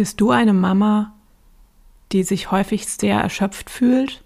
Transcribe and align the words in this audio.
Bist 0.00 0.18
du 0.18 0.30
eine 0.30 0.54
Mama, 0.54 1.12
die 2.12 2.22
sich 2.22 2.50
häufig 2.50 2.86
sehr 2.86 3.20
erschöpft 3.20 3.68
fühlt 3.68 4.24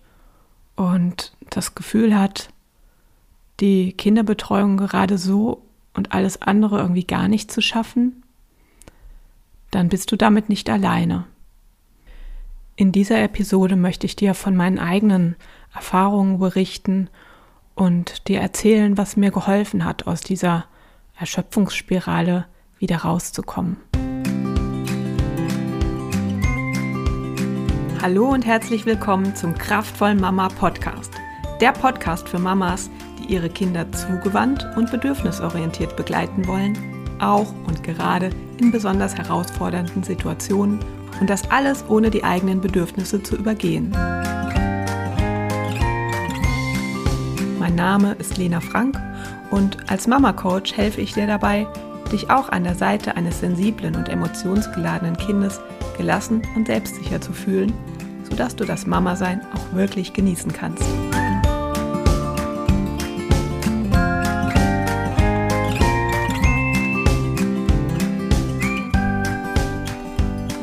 und 0.76 1.32
das 1.50 1.74
Gefühl 1.74 2.16
hat, 2.16 2.50
die 3.58 3.92
Kinderbetreuung 3.92 4.76
gerade 4.76 5.18
so 5.18 5.62
und 5.92 6.12
alles 6.12 6.40
andere 6.40 6.78
irgendwie 6.78 7.02
gar 7.02 7.26
nicht 7.26 7.50
zu 7.50 7.60
schaffen? 7.60 8.22
Dann 9.72 9.88
bist 9.88 10.12
du 10.12 10.16
damit 10.16 10.48
nicht 10.48 10.70
alleine. 10.70 11.24
In 12.76 12.92
dieser 12.92 13.20
Episode 13.20 13.74
möchte 13.74 14.06
ich 14.06 14.14
dir 14.14 14.34
von 14.34 14.54
meinen 14.54 14.78
eigenen 14.78 15.34
Erfahrungen 15.74 16.38
berichten 16.38 17.10
und 17.74 18.28
dir 18.28 18.40
erzählen, 18.40 18.96
was 18.96 19.16
mir 19.16 19.32
geholfen 19.32 19.84
hat, 19.84 20.06
aus 20.06 20.20
dieser 20.20 20.66
Erschöpfungsspirale 21.18 22.46
wieder 22.78 22.98
rauszukommen. 22.98 23.78
Hallo 28.04 28.28
und 28.28 28.44
herzlich 28.44 28.84
willkommen 28.84 29.34
zum 29.34 29.54
Kraftvoll 29.54 30.14
Mama 30.14 30.48
Podcast. 30.48 31.10
Der 31.62 31.72
Podcast 31.72 32.28
für 32.28 32.38
Mamas, 32.38 32.90
die 33.18 33.32
ihre 33.32 33.48
Kinder 33.48 33.90
zugewandt 33.92 34.68
und 34.76 34.90
bedürfnisorientiert 34.90 35.96
begleiten 35.96 36.46
wollen, 36.46 36.76
auch 37.18 37.50
und 37.66 37.82
gerade 37.82 38.28
in 38.60 38.70
besonders 38.70 39.14
herausfordernden 39.14 40.02
Situationen 40.02 40.80
und 41.18 41.30
das 41.30 41.50
alles 41.50 41.82
ohne 41.88 42.10
die 42.10 42.22
eigenen 42.22 42.60
Bedürfnisse 42.60 43.22
zu 43.22 43.36
übergehen. 43.36 43.90
Mein 47.58 47.74
Name 47.74 48.16
ist 48.18 48.36
Lena 48.36 48.60
Frank 48.60 49.00
und 49.50 49.90
als 49.90 50.06
Mama 50.06 50.34
Coach 50.34 50.76
helfe 50.76 51.00
ich 51.00 51.14
dir 51.14 51.26
dabei, 51.26 51.66
dich 52.12 52.28
auch 52.28 52.50
an 52.50 52.64
der 52.64 52.74
Seite 52.74 53.16
eines 53.16 53.40
sensiblen 53.40 53.96
und 53.96 54.10
emotionsgeladenen 54.10 55.16
Kindes 55.16 55.58
gelassen 55.96 56.42
und 56.54 56.66
selbstsicher 56.66 57.22
zu 57.22 57.32
fühlen 57.32 57.72
sodass 58.34 58.56
du 58.56 58.64
das 58.64 58.84
Mama-Sein 58.84 59.42
auch 59.54 59.76
wirklich 59.76 60.12
genießen 60.12 60.52
kannst. 60.52 60.82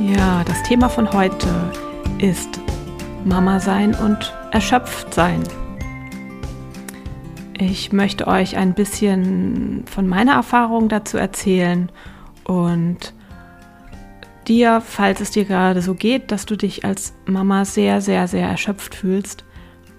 Ja, 0.02 0.44
das 0.44 0.62
Thema 0.64 0.90
von 0.90 1.14
heute 1.14 1.48
ist 2.18 2.59
Mama 3.23 3.62
sein 3.62 3.96
und 3.96 4.34
erschöpft 4.52 5.14
sein. 5.14 5.42
Ich 7.58 7.94
möchte 7.94 8.28
euch 8.28 8.58
ein 8.58 8.74
bisschen 8.74 9.86
von 9.86 10.09
meiner 10.09 10.34
Erfahrung 10.34 10.90
dazu 10.90 11.18
erzählen 11.18 11.90
und 12.44 13.14
dir, 14.47 14.81
falls 14.81 15.22
es 15.22 15.31
dir 15.31 15.45
gerade 15.45 15.81
so 15.81 15.94
geht, 15.94 16.31
dass 16.31 16.45
du 16.45 16.56
dich 16.56 16.86
als 16.86 17.14
Mama 17.25 17.66
sehr, 17.66 18.02
sehr, 18.02 18.28
sehr 18.28 18.47
erschöpft 18.47 18.95
fühlst, 18.95 19.45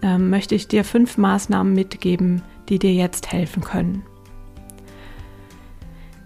ähm, 0.03 0.31
möchte 0.31 0.55
ich 0.55 0.69
dir 0.69 0.85
fünf 0.85 1.19
Maßnahmen 1.19 1.73
mitgeben, 1.73 2.43
die 2.69 2.79
dir 2.79 2.93
jetzt 2.93 3.33
helfen 3.33 3.63
können. 3.63 4.05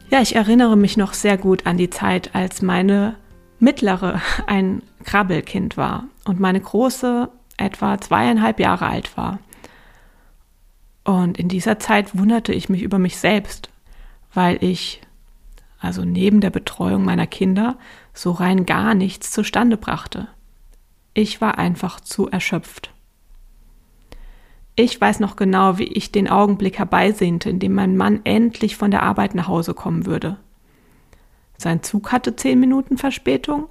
Ja, 0.09 0.21
ich 0.21 0.37
erinnere 0.37 0.77
mich 0.77 0.97
noch 0.97 1.15
sehr 1.15 1.37
gut 1.37 1.67
an 1.67 1.77
die 1.77 1.91
Zeit, 1.91 2.35
als 2.35 2.63
meine 2.63 3.17
mittlere 3.59 4.21
ein 4.47 4.83
Krabbelkind 5.05 5.77
war 5.77 6.05
und 6.25 6.41
meine 6.41 6.61
große 6.61 7.29
etwa 7.57 8.01
zweieinhalb 8.01 8.61
Jahre 8.61 8.87
alt 8.87 9.17
war. 9.17 9.39
Und 11.05 11.39
in 11.39 11.49
dieser 11.49 11.79
Zeit 11.79 12.19
wunderte 12.19 12.53
ich 12.53 12.69
mich 12.69 12.83
über 12.83 12.99
mich 12.99 13.19
selbst, 13.19 13.71
weil 14.35 14.63
ich 14.63 15.01
also 15.79 16.05
neben 16.05 16.41
der 16.41 16.51
Betreuung 16.51 17.05
meiner 17.05 17.27
Kinder, 17.27 17.77
so 18.17 18.33
rein 18.33 18.67
gar 18.67 18.95
nichts 18.95 19.31
zustande 19.31 19.77
brachte. 19.77 20.29
Ich 21.15 21.41
war 21.41 21.59
einfach 21.59 22.01
zu 22.01 22.29
erschöpft. 22.29 22.93
Ich 24.75 25.01
weiß 25.01 25.21
noch 25.21 25.37
genau, 25.37 25.79
wie 25.79 25.85
ich 25.85 26.13
den 26.13 26.29
Augenblick 26.29 26.79
herbeisehnte, 26.79 27.49
in 27.49 27.59
dem 27.59 27.75
mein 27.75 27.97
Mann 27.97 28.21
endlich 28.25 28.77
von 28.77 28.91
der 28.91 29.03
Arbeit 29.03 29.35
nach 29.35 29.49
Hause 29.49 29.75
kommen 29.75 30.05
würde. 30.07 30.37
Sein 31.57 31.83
Zug 31.83 32.13
hatte 32.13 32.37
zehn 32.37 32.61
Minuten 32.61 32.99
Verspätung, 32.99 33.69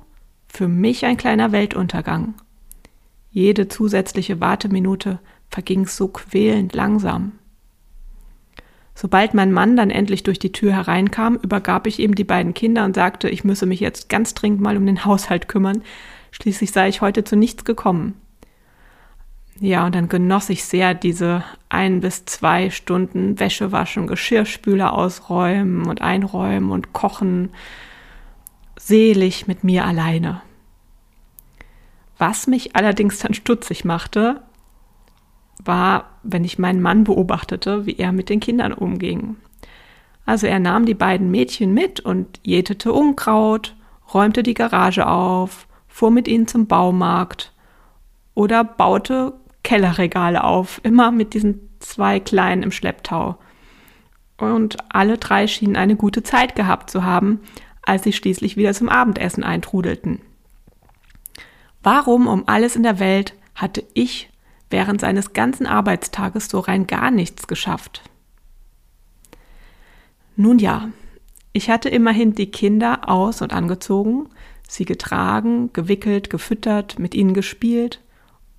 für 0.48 0.68
mich 0.68 1.06
ein 1.06 1.18
kleiner 1.18 1.52
Weltuntergang. 1.52 2.34
Jede 3.30 3.68
zusätzliche 3.68 4.40
Warteminute 4.40 5.20
verging 5.50 5.86
so 5.86 6.08
quälend 6.08 6.74
langsam. 6.74 7.34
Sobald 8.98 9.34
mein 9.34 9.52
Mann 9.52 9.76
dann 9.76 9.90
endlich 9.90 10.24
durch 10.24 10.40
die 10.40 10.54
Tür 10.54 10.72
hereinkam, 10.72 11.36
übergab 11.36 11.86
ich 11.86 12.00
ihm 12.00 12.16
die 12.16 12.24
beiden 12.24 12.54
Kinder 12.54 12.86
und 12.86 12.96
sagte, 12.96 13.30
ich 13.30 13.44
müsse 13.44 13.66
mich 13.66 13.82
jetzt 13.82 14.08
ganz 14.08 14.34
dringend 14.34 14.62
mal 14.62 14.78
um 14.78 14.86
den 14.86 15.04
Haushalt 15.04 15.50
kümmern. 15.50 15.84
Schließlich 16.32 16.72
sei 16.72 16.88
ich 16.88 17.02
heute 17.02 17.26
zu 17.26 17.36
nichts 17.36 17.66
gekommen. 17.66 18.16
Ja, 19.60 19.86
und 19.86 19.96
dann 19.96 20.08
genoss 20.10 20.50
ich 20.50 20.64
sehr 20.64 20.94
diese 20.94 21.44
ein 21.68 22.00
bis 22.00 22.26
zwei 22.26 22.70
Stunden 22.70 23.40
Wäsche 23.40 23.74
waschen, 23.74 24.08
Geschirrspüler 24.08 24.94
ausräumen 24.94 25.88
und 25.88 26.02
einräumen 26.02 26.72
und 26.72 26.94
kochen. 26.94 27.50
Selig 28.78 29.46
mit 29.46 29.64
mir 29.64 29.86
alleine. 29.86 30.42
Was 32.18 32.48
mich 32.48 32.76
allerdings 32.78 33.20
dann 33.20 33.34
stutzig 33.34 33.84
machte, 33.84 34.42
war, 35.66 36.10
wenn 36.24 36.44
ich 36.44 36.60
meinen 36.60 36.82
Mann 36.82 37.04
beobachtete, 37.04 37.86
wie 37.86 37.98
er 37.98 38.12
mit 38.12 38.30
den 38.30 38.40
Kindern 38.40 38.74
umging. 38.74 39.38
Also 40.26 40.48
er 40.48 40.60
nahm 40.60 40.86
die 40.86 40.94
beiden 40.94 41.30
Mädchen 41.30 41.74
mit 41.74 42.00
und 42.00 42.40
jätete 42.44 42.92
Unkraut, 42.92 43.76
räumte 44.14 44.44
die 44.44 44.54
Garage 44.54 45.08
auf, 45.08 45.68
fuhr 45.88 46.12
mit 46.12 46.28
ihnen 46.28 46.48
zum 46.48 46.68
Baumarkt 46.68 47.54
oder 48.34 48.64
baute 48.64 49.34
Kellerregale 49.64 50.44
auf, 50.44 50.80
immer 50.84 51.12
mit 51.12 51.34
diesen 51.34 51.70
zwei 51.80 52.20
Kleinen 52.20 52.64
im 52.64 52.72
Schlepptau. 52.72 53.38
Und 54.38 54.78
alle 54.90 55.18
drei 55.18 55.48
schienen 55.48 55.76
eine 55.76 55.96
gute 55.96 56.24
Zeit 56.24 56.56
gehabt 56.56 56.90
zu 56.90 57.04
haben, 57.04 57.40
als 57.84 58.04
sie 58.04 58.14
schließlich 58.14 58.58
wieder 58.58 58.74
zum 58.74 58.90
Abendessen 58.90 59.44
eintrudelten. 59.44 60.22
Warum 61.84 62.28
um 62.28 62.44
alles 62.48 62.76
in 62.76 62.84
der 62.84 63.00
Welt 63.00 63.34
hatte 63.54 63.84
ich 63.94 64.30
während 64.70 65.02
seines 65.02 65.34
ganzen 65.34 65.68
Arbeitstages 65.68 66.48
so 66.48 66.60
rein 66.60 66.88
gar 66.88 67.12
nichts 67.12 67.48
geschafft. 67.48 68.02
Nun 70.36 70.60
ja, 70.60 70.90
ich 71.54 71.70
hatte 71.70 71.90
immerhin 71.90 72.36
die 72.36 72.52
Kinder 72.52 73.08
aus 73.08 73.42
und 73.42 73.54
angezogen, 73.54 74.30
sie 74.68 74.86
getragen, 74.86 75.72
gewickelt, 75.72 76.30
gefüttert, 76.30 77.00
mit 77.00 77.16
ihnen 77.16 77.34
gespielt 77.34 78.02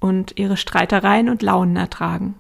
und 0.01 0.39
ihre 0.39 0.57
Streitereien 0.57 1.29
und 1.29 1.43
Launen 1.43 1.77
ertragen. 1.77 2.37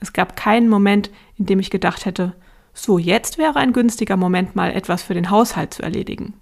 Es 0.00 0.12
gab 0.12 0.36
keinen 0.36 0.68
Moment, 0.68 1.10
in 1.36 1.46
dem 1.46 1.60
ich 1.60 1.70
gedacht 1.70 2.06
hätte, 2.06 2.34
so 2.72 2.98
jetzt 2.98 3.38
wäre 3.38 3.56
ein 3.56 3.72
günstiger 3.72 4.16
Moment 4.16 4.56
mal 4.56 4.72
etwas 4.72 5.02
für 5.02 5.14
den 5.14 5.30
Haushalt 5.30 5.74
zu 5.74 5.82
erledigen. 5.82 6.34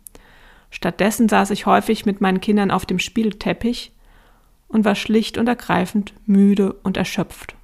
Stattdessen 0.70 1.28
saß 1.28 1.50
ich 1.50 1.66
häufig 1.66 2.06
mit 2.06 2.20
meinen 2.20 2.40
Kindern 2.40 2.70
auf 2.70 2.84
dem 2.84 2.98
Spielteppich 2.98 3.92
und 4.68 4.84
war 4.84 4.94
schlicht 4.94 5.38
und 5.38 5.48
ergreifend 5.48 6.14
müde 6.26 6.72
und 6.82 6.96
erschöpft. 6.96 7.54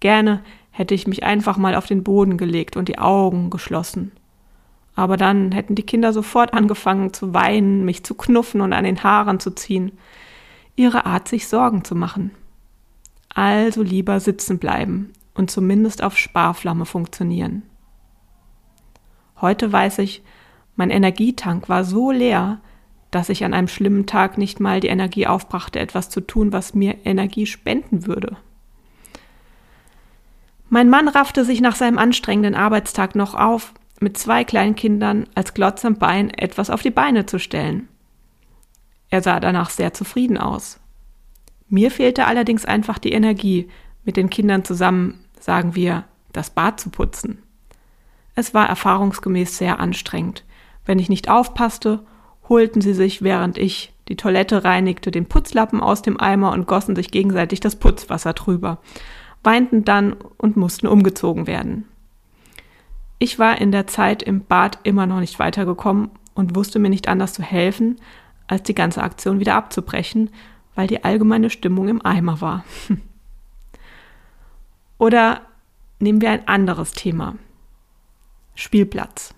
Gerne 0.00 0.42
hätte 0.70 0.94
ich 0.94 1.06
mich 1.06 1.24
einfach 1.24 1.56
mal 1.56 1.74
auf 1.74 1.86
den 1.86 2.04
Boden 2.04 2.36
gelegt 2.36 2.76
und 2.76 2.88
die 2.88 2.98
Augen 2.98 3.50
geschlossen. 3.50 4.12
Aber 4.94 5.16
dann 5.16 5.52
hätten 5.52 5.74
die 5.74 5.84
Kinder 5.84 6.12
sofort 6.12 6.54
angefangen 6.54 7.12
zu 7.12 7.34
weinen, 7.34 7.84
mich 7.84 8.04
zu 8.04 8.14
knuffen 8.14 8.60
und 8.60 8.72
an 8.72 8.84
den 8.84 9.02
Haaren 9.02 9.40
zu 9.40 9.52
ziehen. 9.52 9.92
Ihre 10.76 11.06
Art, 11.06 11.28
sich 11.28 11.48
Sorgen 11.48 11.84
zu 11.84 11.94
machen. 11.94 12.32
Also 13.34 13.82
lieber 13.82 14.20
sitzen 14.20 14.58
bleiben 14.58 15.12
und 15.34 15.50
zumindest 15.50 16.02
auf 16.02 16.16
Sparflamme 16.16 16.84
funktionieren. 16.84 17.62
Heute 19.40 19.70
weiß 19.70 19.98
ich, 19.98 20.22
mein 20.74 20.90
Energietank 20.90 21.68
war 21.68 21.84
so 21.84 22.10
leer, 22.10 22.60
dass 23.10 23.28
ich 23.28 23.44
an 23.44 23.54
einem 23.54 23.68
schlimmen 23.68 24.06
Tag 24.06 24.38
nicht 24.38 24.60
mal 24.60 24.80
die 24.80 24.88
Energie 24.88 25.26
aufbrachte, 25.26 25.78
etwas 25.78 26.10
zu 26.10 26.20
tun, 26.20 26.52
was 26.52 26.74
mir 26.74 26.96
Energie 27.04 27.46
spenden 27.46 28.06
würde. 28.06 28.36
Mein 30.68 30.90
Mann 30.90 31.08
raffte 31.08 31.44
sich 31.44 31.60
nach 31.60 31.76
seinem 31.76 31.98
anstrengenden 31.98 32.54
Arbeitstag 32.54 33.14
noch 33.14 33.34
auf, 33.34 33.72
mit 34.00 34.18
zwei 34.18 34.44
kleinen 34.44 34.76
Kindern 34.76 35.26
als 35.34 35.54
Glotz 35.54 35.84
am 35.84 35.96
Bein 35.96 36.30
etwas 36.30 36.70
auf 36.70 36.82
die 36.82 36.90
Beine 36.90 37.26
zu 37.26 37.38
stellen. 37.38 37.88
Er 39.10 39.22
sah 39.22 39.40
danach 39.40 39.70
sehr 39.70 39.94
zufrieden 39.94 40.36
aus. 40.36 40.78
Mir 41.68 41.90
fehlte 41.90 42.26
allerdings 42.26 42.64
einfach 42.64 42.98
die 42.98 43.12
Energie, 43.12 43.68
mit 44.04 44.16
den 44.16 44.30
Kindern 44.30 44.64
zusammen, 44.64 45.24
sagen 45.38 45.74
wir, 45.74 46.04
das 46.32 46.50
Bad 46.50 46.80
zu 46.80 46.88
putzen. 46.88 47.42
Es 48.34 48.54
war 48.54 48.68
erfahrungsgemäß 48.68 49.58
sehr 49.58 49.80
anstrengend, 49.80 50.44
wenn 50.86 50.98
ich 50.98 51.08
nicht 51.08 51.28
aufpasste 51.28 52.06
holten 52.48 52.80
sie 52.80 52.94
sich, 52.94 53.22
während 53.22 53.58
ich 53.58 53.92
die 54.08 54.16
Toilette 54.16 54.64
reinigte, 54.64 55.10
den 55.10 55.26
Putzlappen 55.26 55.80
aus 55.80 56.02
dem 56.02 56.18
Eimer 56.18 56.52
und 56.52 56.66
gossen 56.66 56.96
sich 56.96 57.10
gegenseitig 57.10 57.60
das 57.60 57.76
Putzwasser 57.76 58.32
drüber, 58.32 58.78
weinten 59.44 59.84
dann 59.84 60.16
und 60.36 60.56
mussten 60.56 60.86
umgezogen 60.86 61.46
werden. 61.46 61.86
Ich 63.18 63.38
war 63.38 63.60
in 63.60 63.72
der 63.72 63.86
Zeit 63.86 64.22
im 64.22 64.44
Bad 64.44 64.78
immer 64.84 65.06
noch 65.06 65.20
nicht 65.20 65.38
weitergekommen 65.38 66.10
und 66.34 66.54
wusste 66.54 66.78
mir 66.78 66.88
nicht 66.88 67.08
anders 67.08 67.32
zu 67.32 67.42
helfen, 67.42 67.96
als 68.46 68.62
die 68.62 68.74
ganze 68.74 69.02
Aktion 69.02 69.40
wieder 69.40 69.54
abzubrechen, 69.54 70.30
weil 70.74 70.86
die 70.86 71.04
allgemeine 71.04 71.50
Stimmung 71.50 71.88
im 71.88 72.04
Eimer 72.04 72.40
war. 72.40 72.64
Oder 74.98 75.42
nehmen 75.98 76.20
wir 76.20 76.30
ein 76.30 76.46
anderes 76.48 76.92
Thema. 76.92 77.34
Spielplatz. 78.54 79.34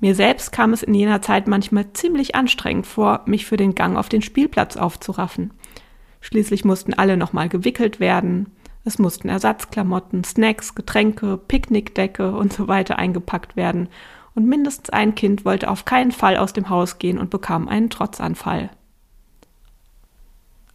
Mir 0.00 0.14
selbst 0.14 0.52
kam 0.52 0.72
es 0.72 0.82
in 0.82 0.94
jener 0.94 1.22
Zeit 1.22 1.46
manchmal 1.46 1.92
ziemlich 1.92 2.34
anstrengend 2.34 2.86
vor, 2.86 3.22
mich 3.26 3.46
für 3.46 3.56
den 3.56 3.74
Gang 3.74 3.96
auf 3.96 4.08
den 4.08 4.22
Spielplatz 4.22 4.76
aufzuraffen. 4.76 5.52
Schließlich 6.20 6.64
mussten 6.64 6.94
alle 6.94 7.16
nochmal 7.16 7.48
gewickelt 7.48 8.00
werden, 8.00 8.50
es 8.84 8.98
mussten 9.00 9.28
Ersatzklamotten, 9.28 10.22
Snacks, 10.22 10.76
Getränke, 10.76 11.36
Picknickdecke 11.36 12.32
und 12.32 12.52
so 12.52 12.68
weiter 12.68 12.98
eingepackt 12.98 13.56
werden, 13.56 13.88
und 14.36 14.46
mindestens 14.46 14.90
ein 14.90 15.14
Kind 15.14 15.44
wollte 15.44 15.70
auf 15.70 15.86
keinen 15.86 16.12
Fall 16.12 16.36
aus 16.36 16.52
dem 16.52 16.68
Haus 16.68 16.98
gehen 16.98 17.18
und 17.18 17.30
bekam 17.30 17.68
einen 17.68 17.90
Trotzanfall. 17.90 18.70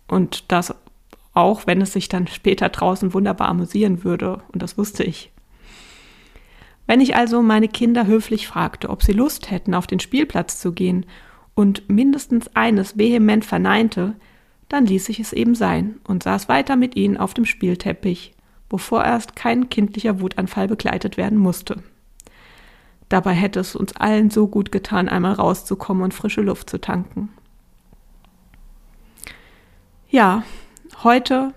Und 0.08 0.52
das 0.52 0.76
auch, 1.34 1.68
wenn 1.68 1.80
es 1.80 1.94
sich 1.94 2.10
dann 2.10 2.28
später 2.28 2.70
draußen 2.70 3.14
wunderbar 3.14 3.48
amüsieren 3.48 4.04
würde, 4.04 4.42
und 4.52 4.62
das 4.62 4.78
wusste 4.78 5.04
ich. 5.04 5.31
Wenn 6.92 7.00
ich 7.00 7.16
also 7.16 7.42
meine 7.42 7.70
Kinder 7.70 8.06
höflich 8.06 8.50
fragte, 8.50 8.90
ob 8.90 9.02
sie 9.02 9.14
Lust 9.14 9.50
hätten, 9.50 9.74
auf 9.76 9.88
den 9.88 10.02
Spielplatz 10.02 10.60
zu 10.60 10.74
gehen, 10.74 11.06
und 11.56 11.90
mindestens 11.90 12.54
eines 12.54 12.98
vehement 12.98 13.46
verneinte, 13.46 14.14
dann 14.68 14.86
ließ 14.86 15.08
ich 15.08 15.22
es 15.22 15.32
eben 15.32 15.56
sein 15.56 16.02
und 16.04 16.24
saß 16.24 16.50
weiter 16.50 16.76
mit 16.76 16.98
ihnen 16.98 17.16
auf 17.16 17.34
dem 17.34 17.46
Spielteppich, 17.46 18.34
wo 18.70 18.78
vorerst 18.78 19.38
kein 19.38 19.70
kindlicher 19.70 20.20
Wutanfall 20.20 20.68
begleitet 20.68 21.16
werden 21.16 21.38
musste. 21.38 21.82
Dabei 23.08 23.32
hätte 23.36 23.62
es 23.62 23.74
uns 23.74 23.96
allen 23.96 24.30
so 24.30 24.50
gut 24.50 24.74
getan, 24.74 25.08
einmal 25.08 25.36
rauszukommen 25.36 26.04
und 26.04 26.14
frische 26.14 26.42
Luft 26.42 26.70
zu 26.70 26.78
tanken. 26.78 27.30
Ja, 30.10 30.44
heute, 31.06 31.54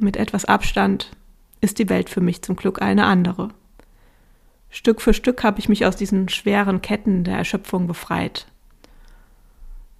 mit 0.00 0.16
etwas 0.16 0.44
Abstand, 0.44 1.12
ist 1.60 1.78
die 1.78 1.88
Welt 1.88 2.10
für 2.10 2.20
mich 2.20 2.42
zum 2.42 2.56
Glück 2.56 2.82
eine 2.82 3.04
andere. 3.04 3.50
Stück 4.74 5.00
für 5.00 5.14
Stück 5.14 5.44
habe 5.44 5.60
ich 5.60 5.68
mich 5.68 5.86
aus 5.86 5.94
diesen 5.94 6.28
schweren 6.28 6.82
Ketten 6.82 7.22
der 7.22 7.38
Erschöpfung 7.38 7.86
befreit. 7.86 8.48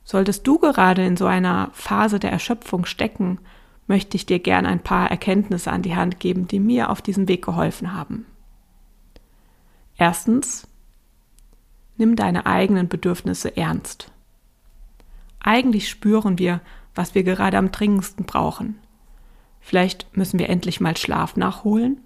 Solltest 0.02 0.44
du 0.48 0.58
gerade 0.58 1.06
in 1.06 1.16
so 1.16 1.26
einer 1.26 1.70
Phase 1.72 2.18
der 2.18 2.32
Erschöpfung 2.32 2.84
stecken, 2.84 3.38
möchte 3.86 4.16
ich 4.16 4.26
dir 4.26 4.40
gern 4.40 4.66
ein 4.66 4.80
paar 4.80 5.12
Erkenntnisse 5.12 5.70
an 5.70 5.82
die 5.82 5.94
Hand 5.94 6.18
geben, 6.18 6.48
die 6.48 6.58
mir 6.58 6.90
auf 6.90 7.00
diesem 7.00 7.28
Weg 7.28 7.44
geholfen 7.44 7.94
haben. 7.94 8.26
Erstens, 9.96 10.66
nimm 11.96 12.16
deine 12.16 12.44
eigenen 12.44 12.88
Bedürfnisse 12.88 13.56
ernst. 13.56 14.10
Eigentlich 15.38 15.88
spüren 15.88 16.36
wir, 16.40 16.60
was 16.96 17.14
wir 17.14 17.22
gerade 17.22 17.58
am 17.58 17.70
dringendsten 17.70 18.24
brauchen. 18.24 18.80
Vielleicht 19.60 20.16
müssen 20.16 20.40
wir 20.40 20.48
endlich 20.48 20.80
mal 20.80 20.96
Schlaf 20.96 21.36
nachholen 21.36 22.00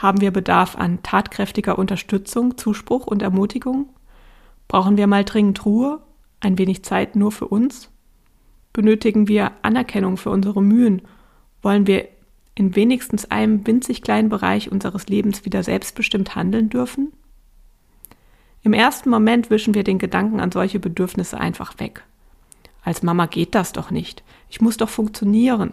haben 0.00 0.22
wir 0.22 0.30
Bedarf 0.30 0.76
an 0.76 1.02
tatkräftiger 1.02 1.78
Unterstützung, 1.78 2.56
Zuspruch 2.56 3.06
und 3.06 3.20
Ermutigung? 3.20 3.90
Brauchen 4.66 4.96
wir 4.96 5.06
mal 5.06 5.24
dringend 5.24 5.64
Ruhe, 5.66 6.00
ein 6.40 6.56
wenig 6.56 6.84
Zeit 6.84 7.16
nur 7.16 7.32
für 7.32 7.48
uns? 7.48 7.90
Benötigen 8.72 9.28
wir 9.28 9.52
Anerkennung 9.62 10.16
für 10.16 10.30
unsere 10.30 10.62
Mühen? 10.62 11.02
Wollen 11.60 11.86
wir 11.86 12.08
in 12.54 12.76
wenigstens 12.76 13.30
einem 13.30 13.66
winzig 13.66 14.00
kleinen 14.00 14.30
Bereich 14.30 14.72
unseres 14.72 15.08
Lebens 15.08 15.44
wieder 15.44 15.62
selbstbestimmt 15.62 16.34
handeln 16.34 16.70
dürfen? 16.70 17.12
Im 18.62 18.72
ersten 18.72 19.10
Moment 19.10 19.50
wischen 19.50 19.74
wir 19.74 19.84
den 19.84 19.98
Gedanken 19.98 20.40
an 20.40 20.52
solche 20.52 20.78
Bedürfnisse 20.78 21.38
einfach 21.38 21.78
weg. 21.78 22.04
Als 22.82 23.02
Mama 23.02 23.26
geht 23.26 23.54
das 23.54 23.72
doch 23.72 23.90
nicht. 23.90 24.22
Ich 24.48 24.60
muss 24.60 24.78
doch 24.78 24.88
funktionieren. 24.88 25.72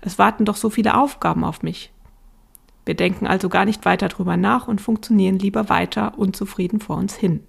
Es 0.00 0.18
warten 0.18 0.44
doch 0.44 0.56
so 0.56 0.70
viele 0.70 0.96
Aufgaben 0.96 1.44
auf 1.44 1.62
mich. 1.62 1.93
Wir 2.84 2.94
denken 2.94 3.26
also 3.26 3.48
gar 3.48 3.64
nicht 3.64 3.84
weiter 3.84 4.08
drüber 4.08 4.36
nach 4.36 4.68
und 4.68 4.80
funktionieren 4.80 5.38
lieber 5.38 5.68
weiter 5.68 6.18
unzufrieden 6.18 6.80
vor 6.80 6.96
uns 6.96 7.14
hin. 7.14 7.40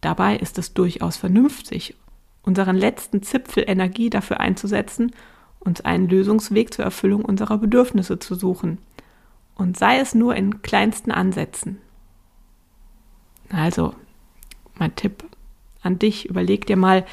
Dabei 0.00 0.36
ist 0.36 0.58
es 0.58 0.74
durchaus 0.74 1.16
vernünftig, 1.16 1.94
unseren 2.42 2.76
letzten 2.76 3.22
Zipfel 3.22 3.64
Energie 3.66 4.10
dafür 4.10 4.40
einzusetzen, 4.40 5.12
uns 5.60 5.80
einen 5.80 6.08
Lösungsweg 6.08 6.74
zur 6.74 6.84
Erfüllung 6.84 7.24
unserer 7.24 7.56
Bedürfnisse 7.56 8.18
zu 8.18 8.34
suchen. 8.34 8.78
Und 9.54 9.78
sei 9.78 9.98
es 9.98 10.14
nur 10.14 10.34
in 10.34 10.60
kleinsten 10.60 11.10
Ansätzen. 11.10 11.78
Also, 13.48 13.94
mein 14.74 14.94
Tipp 14.96 15.24
an 15.80 15.98
dich, 15.98 16.28
überleg 16.28 16.66
dir 16.66 16.76
mal, 16.76 17.06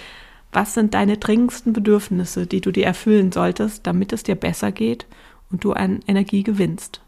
was 0.51 0.73
sind 0.73 0.93
deine 0.93 1.17
dringendsten 1.17 1.71
Bedürfnisse, 1.71 2.45
die 2.45 2.59
du 2.59 2.71
dir 2.71 2.85
erfüllen 2.85 3.31
solltest, 3.31 3.87
damit 3.87 4.11
es 4.11 4.23
dir 4.23 4.35
besser 4.35 4.73
geht 4.73 5.05
und 5.51 5.63
du 5.63 5.73
an 5.73 5.99
Energie 6.07 6.43
gewinnst. 6.43 7.01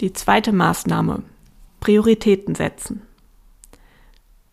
Die 0.00 0.12
zweite 0.12 0.52
Maßnahme, 0.52 1.22
Prioritäten 1.80 2.54
setzen. 2.54 3.02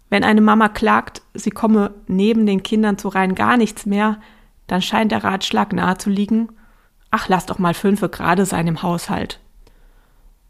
Wenn 0.09 0.23
eine 0.23 0.41
Mama 0.41 0.69
klagt, 0.69 1.21
sie 1.33 1.51
komme 1.51 1.93
neben 2.07 2.45
den 2.45 2.63
Kindern 2.63 2.97
zu 2.97 3.09
rein 3.09 3.35
gar 3.35 3.57
nichts 3.57 3.85
mehr, 3.85 4.19
dann 4.67 4.81
scheint 4.81 5.11
der 5.11 5.23
Ratschlag 5.23 5.73
nahe 5.73 5.97
zu 5.97 6.09
liegen, 6.09 6.49
ach, 7.11 7.27
lass 7.29 7.45
doch 7.45 7.59
mal 7.59 7.73
fünfe 7.73 8.09
gerade 8.09 8.45
sein 8.45 8.67
im 8.67 8.83
Haushalt. 8.83 9.39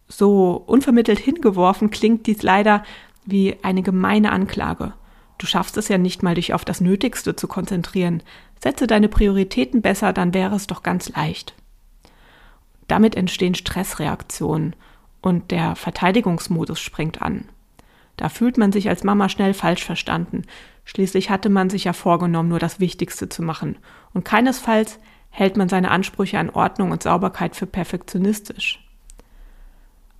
So 0.08 0.64
unvermittelt 0.66 1.20
hingeworfen 1.20 1.90
klingt 1.90 2.28
dies 2.28 2.42
leider 2.42 2.84
wie 3.26 3.58
eine 3.62 3.84
gemeine 3.84 4.32
Anklage. 4.32 4.94
Du 5.38 5.46
schaffst 5.46 5.78
es 5.78 5.88
ja 5.88 5.98
nicht 5.98 6.24
mal, 6.24 6.36
dich 6.36 6.54
auf 6.54 6.66
das 6.66 6.82
Nötigste 6.82 7.36
zu 7.36 7.48
konzentrieren. 7.48 8.24
Setze 8.62 8.88
deine 8.88 9.09
Prioritäten 9.09 9.81
besser, 9.81 10.13
dann 10.13 10.33
wäre 10.33 10.56
es 10.56 10.68
doch 10.68 10.83
ganz 10.83 11.09
leicht. 11.09 11.54
Damit 12.88 13.15
entstehen 13.15 13.56
Stressreaktionen 13.56 14.75
und 15.21 15.51
der 15.51 15.75
Verteidigungsmodus 15.75 16.80
springt 16.80 17.21
an. 17.21 17.45
Da 18.15 18.30
fühlt 18.30 18.57
man 18.57 18.71
sich 18.71 18.89
als 18.89 19.04
Mama 19.04 19.30
schnell 19.30 19.54
falsch 19.54 19.83
verstanden. 19.83 20.44
Schließlich 20.86 21.30
hatte 21.30 21.50
man 21.50 21.69
sich 21.69 21.83
ja 21.83 21.94
vorgenommen, 21.94 22.50
nur 22.50 22.59
das 22.59 22.80
Wichtigste 22.80 23.30
zu 23.30 23.44
machen. 23.44 23.77
Und 24.13 24.25
keinesfalls 24.25 25.00
hält 25.30 25.56
man 25.56 25.69
seine 25.69 25.92
Ansprüche 25.92 26.39
an 26.39 26.50
Ordnung 26.50 26.92
und 26.92 27.04
Sauberkeit 27.04 27.56
für 27.56 27.68
perfektionistisch. 27.68 28.83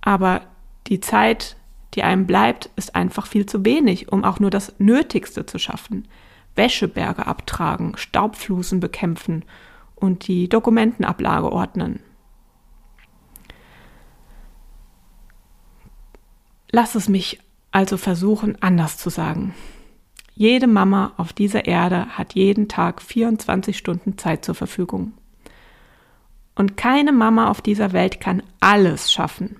Aber 0.00 0.42
die 0.86 1.00
Zeit, 1.00 1.56
die 1.94 2.04
einem 2.04 2.26
bleibt, 2.26 2.70
ist 2.76 2.94
einfach 2.94 3.26
viel 3.26 3.46
zu 3.46 3.64
wenig, 3.64 4.12
um 4.12 4.24
auch 4.24 4.38
nur 4.38 4.50
das 4.50 4.74
Nötigste 4.78 5.44
zu 5.44 5.58
schaffen. 5.58 6.06
Wäscheberge 6.54 7.26
abtragen, 7.26 7.96
Staubflusen 7.96 8.80
bekämpfen 8.80 9.44
und 9.94 10.26
die 10.28 10.48
Dokumentenablage 10.48 11.50
ordnen. 11.50 12.00
Lass 16.70 16.94
es 16.94 17.08
mich 17.08 17.40
also 17.70 17.96
versuchen, 17.96 18.60
anders 18.60 18.98
zu 18.98 19.10
sagen. 19.10 19.54
Jede 20.34 20.66
Mama 20.66 21.12
auf 21.16 21.32
dieser 21.32 21.66
Erde 21.66 22.06
hat 22.10 22.34
jeden 22.34 22.68
Tag 22.68 23.02
24 23.02 23.76
Stunden 23.76 24.18
Zeit 24.18 24.44
zur 24.44 24.54
Verfügung. 24.54 25.12
Und 26.54 26.76
keine 26.76 27.12
Mama 27.12 27.50
auf 27.50 27.60
dieser 27.60 27.92
Welt 27.92 28.20
kann 28.20 28.42
alles 28.60 29.12
schaffen. 29.12 29.56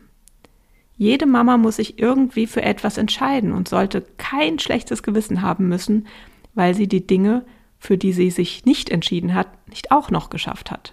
Jede 0.96 1.26
Mama 1.26 1.56
muss 1.56 1.76
sich 1.76 1.98
irgendwie 1.98 2.46
für 2.46 2.62
etwas 2.62 2.98
entscheiden 2.98 3.52
und 3.52 3.68
sollte 3.68 4.04
kein 4.18 4.58
schlechtes 4.58 5.02
Gewissen 5.02 5.42
haben 5.42 5.68
müssen, 5.68 6.06
weil 6.54 6.74
sie 6.74 6.88
die 6.88 7.06
Dinge, 7.06 7.44
für 7.78 7.96
die 7.96 8.12
sie 8.12 8.30
sich 8.30 8.64
nicht 8.64 8.90
entschieden 8.90 9.34
hat, 9.34 9.48
nicht 9.68 9.90
auch 9.90 10.10
noch 10.10 10.30
geschafft 10.30 10.70
hat. 10.70 10.92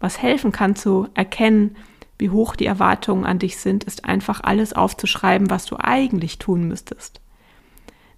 Was 0.00 0.20
helfen 0.20 0.52
kann 0.52 0.76
zu 0.76 1.08
erkennen, 1.14 1.76
wie 2.18 2.30
hoch 2.30 2.56
die 2.56 2.66
Erwartungen 2.66 3.24
an 3.24 3.38
dich 3.38 3.56
sind, 3.58 3.84
ist 3.84 4.04
einfach 4.04 4.40
alles 4.42 4.72
aufzuschreiben, 4.72 5.50
was 5.50 5.66
du 5.66 5.76
eigentlich 5.78 6.38
tun 6.38 6.68
müsstest. 6.68 7.20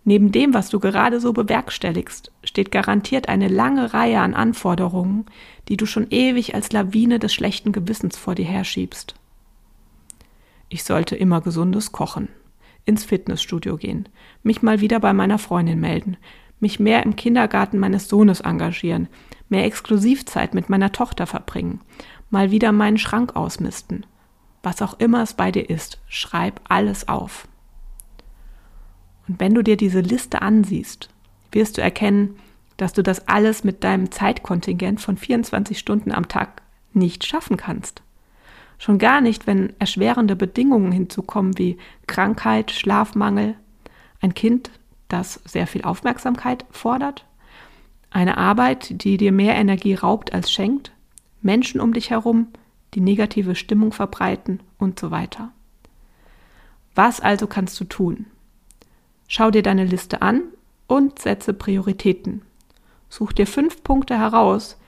Neben 0.05 0.31
dem, 0.31 0.55
was 0.55 0.69
du 0.69 0.79
gerade 0.79 1.19
so 1.19 1.33
bewerkstelligst, 1.33 2.31
steht 2.45 2.71
garantiert 2.71 3.29
eine 3.29 3.49
lange 3.49 3.93
Reihe 3.93 4.21
an 4.21 4.35
Anforderungen, 4.35 5.27
die 5.69 5.77
du 5.77 5.85
schon 5.87 6.07
ewig 6.11 6.55
als 6.55 6.71
Lawine 6.71 7.19
des 7.19 7.35
schlechten 7.35 7.73
Gewissens 7.73 8.17
vor 8.17 8.37
dir 8.37 8.45
herschiebst. 8.45 9.17
Ich 10.69 10.85
sollte 10.85 11.17
immer 11.17 11.41
gesundes 11.41 11.91
kochen, 11.91 12.29
ins 12.87 13.05
Fitnessstudio 13.05 13.77
gehen, 13.77 14.09
mich 14.43 14.63
mal 14.63 14.81
wieder 14.81 15.01
bei 15.01 15.13
meiner 15.13 15.39
Freundin 15.39 15.81
melden, 15.81 16.17
mich 16.61 16.81
mehr 16.81 17.03
im 17.03 17.17
Kindergarten 17.17 17.79
meines 17.79 18.09
Sohnes 18.09 18.41
engagieren, 18.41 19.09
mehr 19.49 19.65
Exklusivzeit 19.65 20.55
mit 20.55 20.71
meiner 20.71 20.93
Tochter 20.93 21.27
verbringen, 21.27 21.81
mal 22.31 22.51
wieder 22.51 22.73
meinen 22.73 22.99
Schrank 22.99 23.37
ausmisten. 23.37 24.07
Was 24.63 24.81
auch 24.83 24.99
immer 24.99 25.23
es 25.23 25.35
bei 25.35 25.53
dir 25.53 25.69
ist, 25.69 26.01
schreib 26.09 26.61
alles 26.69 27.09
auf. 27.09 27.47
Und 29.29 29.39
wenn 29.41 29.55
du 29.55 29.63
dir 29.63 29.77
diese 29.77 30.01
Liste 30.01 30.43
ansiehst, 30.43 31.11
wirst 31.53 31.77
du 31.77 31.83
erkennen, 31.83 32.37
dass 32.77 32.93
du 32.93 33.03
das 33.03 33.29
alles 33.29 33.65
mit 33.65 33.85
deinem 33.85 34.11
Zeitkontingent 34.11 35.01
von 35.01 35.17
24 35.17 35.79
Stunden 35.79 36.13
am 36.13 36.29
Tag 36.29 36.63
nicht 36.93 37.25
schaffen 37.25 37.57
kannst. 37.57 38.03
Schon 38.79 38.99
gar 38.99 39.21
nicht, 39.21 39.47
wenn 39.47 39.73
erschwerende 39.79 40.37
Bedingungen 40.37 40.93
hinzukommen 40.93 41.59
wie 41.59 41.79
Krankheit, 42.07 42.71
Schlafmangel, 42.71 43.55
ein 44.21 44.35
Kind, 44.35 44.71
das 45.09 45.41
sehr 45.45 45.67
viel 45.67 45.83
Aufmerksamkeit 45.83 46.65
fordert, 46.71 47.25
eine 48.11 48.39
Arbeit, 48.39 49.03
die 49.03 49.17
dir 49.17 49.33
mehr 49.33 49.55
Energie 49.57 49.95
raubt 49.95 50.33
als 50.33 50.51
schenkt, 50.51 50.93
Menschen 51.43 51.81
um 51.81 51.93
dich 51.93 52.11
herum, 52.11 52.49
die 52.95 53.01
negative 53.01 53.55
Stimmung 53.55 53.93
verbreiten 53.93 54.61
und 54.79 54.99
so 54.99 55.11
weiter. 55.11 55.53
Was 56.95 57.21
also 57.21 57.47
kannst 57.47 57.79
du 57.79 57.85
tun? 57.85 58.27
Schau 59.29 59.51
dir 59.51 59.63
deine 59.63 59.85
Liste 59.85 60.23
an 60.23 60.43
und 60.87 61.19
setze 61.19 61.53
Prioritäten. 61.53 62.43
Such 63.09 63.33
dir 63.33 63.47
fünf 63.47 63.83
Punkte 63.83 64.19
heraus, 64.19 64.79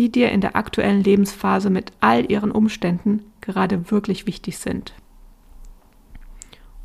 die 0.00 0.10
dir 0.10 0.32
in 0.32 0.40
der 0.40 0.56
aktuellen 0.56 1.04
Lebensphase 1.04 1.68
mit 1.68 1.92
all 2.00 2.32
ihren 2.32 2.52
Umständen 2.52 3.22
gerade 3.42 3.90
wirklich 3.90 4.26
wichtig 4.26 4.56
sind. 4.56 4.94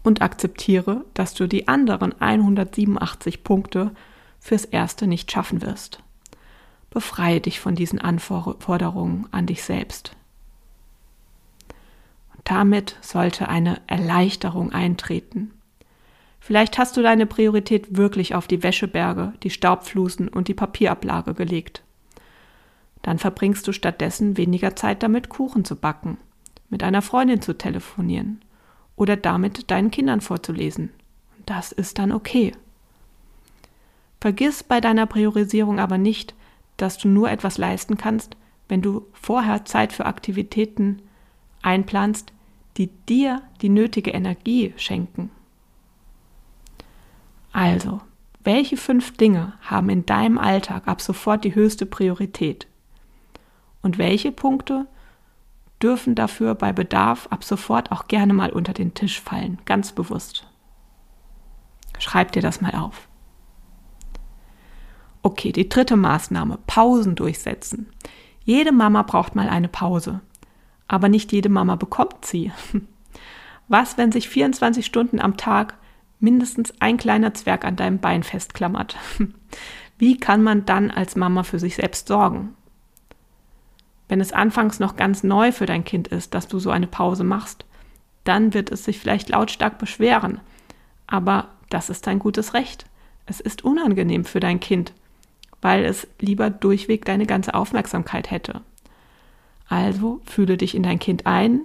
Und 0.03 0.21
akzeptiere, 0.21 1.05
dass 1.13 1.33
du 1.33 1.47
die 1.47 1.69
anderen 1.69 2.19
187 2.19 3.45
Punkte 3.45 3.91
fürs 4.41 4.65
Erste 4.65 5.07
nicht 5.07 5.31
schaffen 5.31 5.61
wirst. 5.61 6.03
Befreie 6.89 7.39
dich 7.39 7.61
von 7.61 7.73
diesen 7.73 7.99
Anforderungen 7.99 9.29
an 9.31 9.45
dich 9.45 9.63
selbst. 9.63 10.11
Damit 12.43 12.97
sollte 12.99 13.47
eine 13.47 13.79
Erleichterung 13.87 14.73
eintreten. 14.73 15.51
Vielleicht 16.41 16.77
hast 16.77 16.97
du 16.97 17.01
deine 17.01 17.27
Priorität 17.27 17.95
wirklich 17.95 18.35
auf 18.35 18.47
die 18.47 18.61
Wäscheberge, 18.61 19.31
die 19.41 19.51
Staubflusen 19.51 20.27
und 20.27 20.49
die 20.49 20.53
Papierablage 20.53 21.33
gelegt. 21.33 21.84
Dann 23.05 23.19
verbringst 23.19 23.67
du 23.67 23.71
stattdessen 23.71 24.35
weniger 24.35 24.75
Zeit 24.75 25.03
damit, 25.03 25.29
Kuchen 25.29 25.63
zu 25.63 25.75
backen, 25.75 26.17
mit 26.71 26.81
einer 26.81 27.03
Freundin 27.03 27.39
zu 27.39 27.55
telefonieren 27.55 28.41
oder 28.95 29.15
damit 29.15 29.69
deinen 29.69 29.91
Kindern 29.91 30.21
vorzulesen. 30.21 30.89
Das 31.45 31.71
ist 31.71 31.99
dann 31.99 32.11
okay. 32.11 32.53
Vergiss 34.19 34.63
bei 34.63 34.81
deiner 34.81 35.05
Priorisierung 35.05 35.79
aber 35.79 35.99
nicht, 35.99 36.33
dass 36.77 36.97
du 36.97 37.07
nur 37.07 37.29
etwas 37.29 37.59
leisten 37.59 37.95
kannst, 37.95 38.37
wenn 38.69 38.81
du 38.81 39.05
vorher 39.13 39.65
Zeit 39.65 39.93
für 39.93 40.07
Aktivitäten 40.07 40.99
einplanst, 41.61 42.33
die 42.77 42.87
dir 43.07 43.43
die 43.61 43.69
nötige 43.69 44.09
Energie 44.09 44.73
schenken. 44.77 45.29
Also, 47.53 48.01
welche 48.43 48.77
fünf 48.77 49.15
Dinge 49.15 49.53
haben 49.61 49.89
in 49.89 50.07
deinem 50.07 50.39
Alltag 50.39 50.87
ab 50.87 51.01
sofort 51.01 51.43
die 51.43 51.53
höchste 51.53 51.85
Priorität? 51.85 52.65
Und 53.85 53.99
welche 53.99 54.31
Punkte 54.31 54.87
dürfen 55.79 56.15
dafür 56.15 56.55
bei 56.55 56.73
Bedarf 56.73 57.27
ab 57.29 57.43
sofort 57.43 57.91
auch 57.91 58.07
gerne 58.07 58.33
mal 58.33 58.49
unter 58.49 58.73
den 58.73 58.95
Tisch 58.95 59.21
fallen, 59.21 59.59
ganz 59.65 59.91
bewusst? 59.91 60.47
Schreib 61.99 62.31
dir 62.31 62.41
das 62.41 62.61
mal 62.61 62.73
auf. 62.73 63.07
Okay, 65.21 65.51
die 65.51 65.69
dritte 65.69 65.97
Maßnahme, 65.97 66.57
Pausen 66.65 67.13
durchsetzen. 67.13 67.85
Jede 68.43 68.71
Mama 68.71 69.03
braucht 69.03 69.35
mal 69.35 69.49
eine 69.49 69.69
Pause, 69.69 70.21
aber 70.87 71.07
nicht 71.07 71.31
jede 71.31 71.49
Mama 71.49 71.75
bekommt 71.75 72.25
sie. 72.25 72.51
Was, 73.67 73.99
wenn 73.99 74.11
sich 74.11 74.29
24 74.29 74.83
Stunden 74.83 75.21
am 75.21 75.37
Tag 75.37 75.77
mindestens 76.19 76.73
ein 76.79 76.97
kleiner 76.97 77.35
Zwerg 77.35 77.63
an 77.63 77.75
deinem 77.75 77.99
Bein 77.99 78.23
festklammert. 78.23 78.97
Wie 79.99 80.17
kann 80.17 80.41
man 80.41 80.65
dann 80.65 80.89
als 80.89 81.15
Mama 81.15 81.43
für 81.43 81.59
sich 81.59 81.75
selbst 81.75 82.07
sorgen? 82.07 82.55
Wenn 84.07 84.21
es 84.21 84.31
anfangs 84.31 84.79
noch 84.79 84.95
ganz 84.95 85.23
neu 85.23 85.51
für 85.51 85.65
dein 85.65 85.83
Kind 85.83 86.07
ist, 86.07 86.33
dass 86.33 86.47
du 86.47 86.59
so 86.59 86.69
eine 86.69 86.87
Pause 86.87 87.23
machst, 87.23 87.65
dann 88.23 88.53
wird 88.53 88.71
es 88.71 88.85
sich 88.85 88.99
vielleicht 88.99 89.29
lautstark 89.29 89.77
beschweren. 89.77 90.39
Aber 91.07 91.49
das 91.69 91.89
ist 91.89 92.07
dein 92.07 92.19
gutes 92.19 92.53
Recht. 92.53 92.85
Es 93.25 93.39
ist 93.39 93.63
unangenehm 93.63 94.25
für 94.25 94.39
dein 94.39 94.59
Kind, 94.59 94.93
weil 95.61 95.83
es 95.85 96.07
lieber 96.19 96.49
durchweg 96.49 97.05
deine 97.05 97.25
ganze 97.25 97.53
Aufmerksamkeit 97.53 98.29
hätte. 98.29 98.61
Also 99.67 100.21
fühle 100.25 100.57
dich 100.57 100.75
in 100.75 100.83
dein 100.83 100.99
Kind 100.99 101.25
ein, 101.25 101.61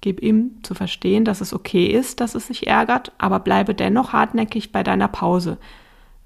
Gib 0.00 0.22
ihm 0.22 0.62
zu 0.62 0.74
verstehen, 0.74 1.24
dass 1.24 1.42
es 1.42 1.52
okay 1.52 1.86
ist, 1.86 2.20
dass 2.20 2.34
es 2.34 2.46
sich 2.46 2.66
ärgert, 2.66 3.12
aber 3.18 3.38
bleibe 3.40 3.74
dennoch 3.74 4.12
hartnäckig 4.12 4.72
bei 4.72 4.82
deiner 4.82 5.08
Pause, 5.08 5.58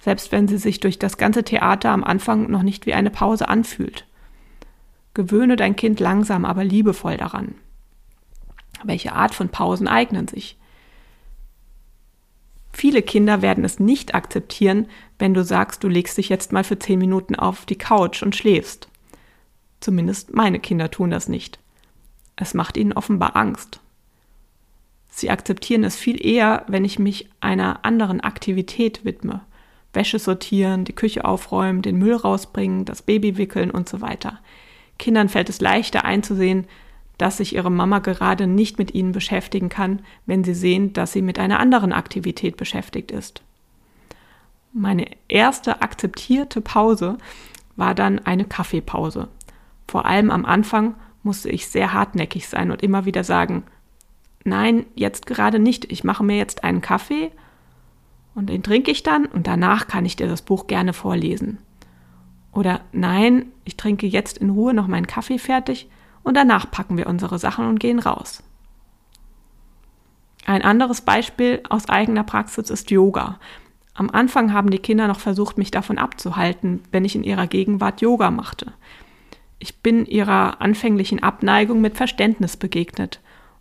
selbst 0.02 0.30
wenn 0.30 0.46
sie 0.46 0.58
sich 0.58 0.78
durch 0.78 0.98
das 0.98 1.18
ganze 1.18 1.42
Theater 1.42 1.90
am 1.90 2.04
Anfang 2.04 2.50
noch 2.50 2.62
nicht 2.62 2.86
wie 2.86 2.94
eine 2.94 3.10
Pause 3.10 3.48
anfühlt. 3.48 4.06
Gewöhne 5.14 5.56
dein 5.56 5.76
Kind 5.76 6.00
langsam, 6.00 6.44
aber 6.44 6.64
liebevoll 6.64 7.16
daran. 7.16 7.54
Welche 8.82 9.12
Art 9.12 9.34
von 9.34 9.48
Pausen 9.48 9.88
eignen 9.88 10.28
sich? 10.28 10.58
Viele 12.72 13.02
Kinder 13.02 13.40
werden 13.40 13.64
es 13.64 13.78
nicht 13.78 14.14
akzeptieren, 14.14 14.88
wenn 15.18 15.32
du 15.32 15.44
sagst, 15.44 15.84
du 15.84 15.88
legst 15.88 16.18
dich 16.18 16.28
jetzt 16.28 16.52
mal 16.52 16.64
für 16.64 16.78
zehn 16.78 16.98
Minuten 16.98 17.36
auf 17.36 17.66
die 17.66 17.78
Couch 17.78 18.22
und 18.22 18.34
schläfst. 18.34 18.88
Zumindest 19.78 20.34
meine 20.34 20.58
Kinder 20.58 20.90
tun 20.90 21.10
das 21.10 21.28
nicht. 21.28 21.60
Es 22.34 22.52
macht 22.52 22.76
ihnen 22.76 22.92
offenbar 22.92 23.36
Angst. 23.36 23.80
Sie 25.08 25.30
akzeptieren 25.30 25.84
es 25.84 25.94
viel 25.94 26.24
eher, 26.24 26.64
wenn 26.66 26.84
ich 26.84 26.98
mich 26.98 27.30
einer 27.38 27.84
anderen 27.84 28.20
Aktivität 28.20 29.04
widme. 29.04 29.42
Wäsche 29.92 30.18
sortieren, 30.18 30.84
die 30.84 30.94
Küche 30.94 31.24
aufräumen, 31.24 31.82
den 31.82 31.96
Müll 31.96 32.16
rausbringen, 32.16 32.84
das 32.84 33.02
Baby 33.02 33.36
wickeln 33.36 33.70
und 33.70 33.88
so 33.88 34.00
weiter. 34.00 34.40
Kindern 34.98 35.28
fällt 35.28 35.48
es 35.48 35.60
leichter 35.60 36.04
einzusehen, 36.04 36.66
dass 37.18 37.36
sich 37.36 37.54
ihre 37.54 37.70
Mama 37.70 38.00
gerade 38.00 38.46
nicht 38.46 38.78
mit 38.78 38.94
ihnen 38.94 39.12
beschäftigen 39.12 39.68
kann, 39.68 40.00
wenn 40.26 40.44
sie 40.44 40.54
sehen, 40.54 40.92
dass 40.92 41.12
sie 41.12 41.22
mit 41.22 41.38
einer 41.38 41.60
anderen 41.60 41.92
Aktivität 41.92 42.56
beschäftigt 42.56 43.10
ist. 43.10 43.42
Meine 44.72 45.06
erste 45.28 45.82
akzeptierte 45.82 46.60
Pause 46.60 47.18
war 47.76 47.94
dann 47.94 48.18
eine 48.20 48.44
Kaffeepause. 48.44 49.28
Vor 49.86 50.06
allem 50.06 50.30
am 50.30 50.44
Anfang 50.44 50.94
musste 51.22 51.48
ich 51.48 51.68
sehr 51.68 51.92
hartnäckig 51.92 52.48
sein 52.48 52.70
und 52.70 52.82
immer 52.82 53.04
wieder 53.04 53.22
sagen, 53.22 53.62
nein, 54.44 54.86
jetzt 54.94 55.26
gerade 55.26 55.58
nicht, 55.58 55.90
ich 55.92 56.02
mache 56.04 56.24
mir 56.24 56.36
jetzt 56.36 56.64
einen 56.64 56.80
Kaffee 56.80 57.30
und 58.34 58.50
den 58.50 58.62
trinke 58.62 58.90
ich 58.90 59.04
dann 59.04 59.26
und 59.26 59.46
danach 59.46 59.86
kann 59.86 60.04
ich 60.04 60.16
dir 60.16 60.26
das 60.26 60.42
Buch 60.42 60.66
gerne 60.66 60.92
vorlesen. 60.92 61.58
Oder 62.54 62.82
nein, 62.92 63.46
ich 63.64 63.76
trinke 63.76 64.06
jetzt 64.06 64.38
in 64.38 64.50
Ruhe 64.50 64.74
noch 64.74 64.86
meinen 64.86 65.08
Kaffee 65.08 65.38
fertig 65.38 65.88
und 66.22 66.36
danach 66.36 66.70
packen 66.70 66.96
wir 66.96 67.08
unsere 67.08 67.38
Sachen 67.38 67.66
und 67.66 67.80
gehen 67.80 67.98
raus. 67.98 68.42
Ein 70.46 70.62
anderes 70.62 71.00
Beispiel 71.00 71.62
aus 71.68 71.88
eigener 71.88 72.22
Praxis 72.22 72.70
ist 72.70 72.90
Yoga. 72.90 73.40
Am 73.94 74.10
Anfang 74.10 74.52
haben 74.52 74.70
die 74.70 74.78
Kinder 74.78 75.08
noch 75.08 75.20
versucht, 75.20 75.58
mich 75.58 75.70
davon 75.70 75.98
abzuhalten, 75.98 76.82
wenn 76.92 77.04
ich 77.04 77.16
in 77.16 77.24
ihrer 77.24 77.46
Gegenwart 77.46 78.00
Yoga 78.00 78.30
machte. 78.30 78.72
Ich 79.58 79.78
bin 79.78 80.04
ihrer 80.06 80.60
anfänglichen 80.60 81.22
Abneigung 81.22 81.80
mit 81.80 81.96
Verständnis 81.96 82.56
begegnet 82.56 83.20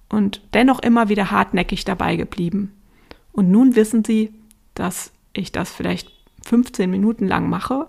und 0.10 0.42
dennoch 0.54 0.80
immer 0.80 1.10
wieder 1.10 1.32
hartnäckig 1.32 1.86
dabei 1.86 2.16
geblieben. 2.16 2.74
Und 3.32 3.50
nun 3.50 3.76
wissen 3.76 4.04
sie, 4.04 4.34
dass 4.76 5.12
ich 5.34 5.52
das 5.52 5.72
vielleicht 5.72 6.12
15 6.44 6.90
Minuten 6.90 7.28
lang 7.28 7.50
mache 7.50 7.88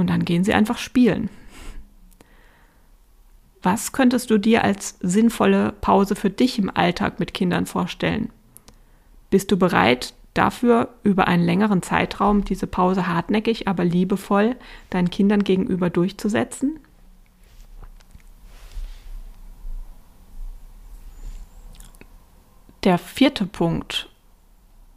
und 0.00 0.08
dann 0.08 0.24
gehen 0.24 0.44
sie 0.44 0.54
einfach 0.54 0.78
spielen. 0.78 1.30
Was 3.62 3.92
könntest 3.92 4.30
du 4.30 4.38
dir 4.38 4.62
als 4.62 4.98
sinnvolle 5.00 5.72
Pause 5.80 6.16
für 6.16 6.30
dich 6.30 6.58
im 6.58 6.70
Alltag 6.74 7.18
mit 7.18 7.32
Kindern 7.32 7.64
vorstellen? 7.64 8.30
Bist 9.30 9.50
du 9.50 9.56
bereit, 9.56 10.12
dafür 10.34 10.90
über 11.02 11.28
einen 11.28 11.44
längeren 11.44 11.82
Zeitraum 11.82 12.44
diese 12.44 12.66
Pause 12.66 13.06
hartnäckig, 13.06 13.66
aber 13.66 13.84
liebevoll 13.84 14.56
deinen 14.90 15.08
Kindern 15.08 15.44
gegenüber 15.44 15.88
durchzusetzen? 15.88 16.78
Der 22.82 22.98
vierte 22.98 23.46
Punkt 23.46 24.10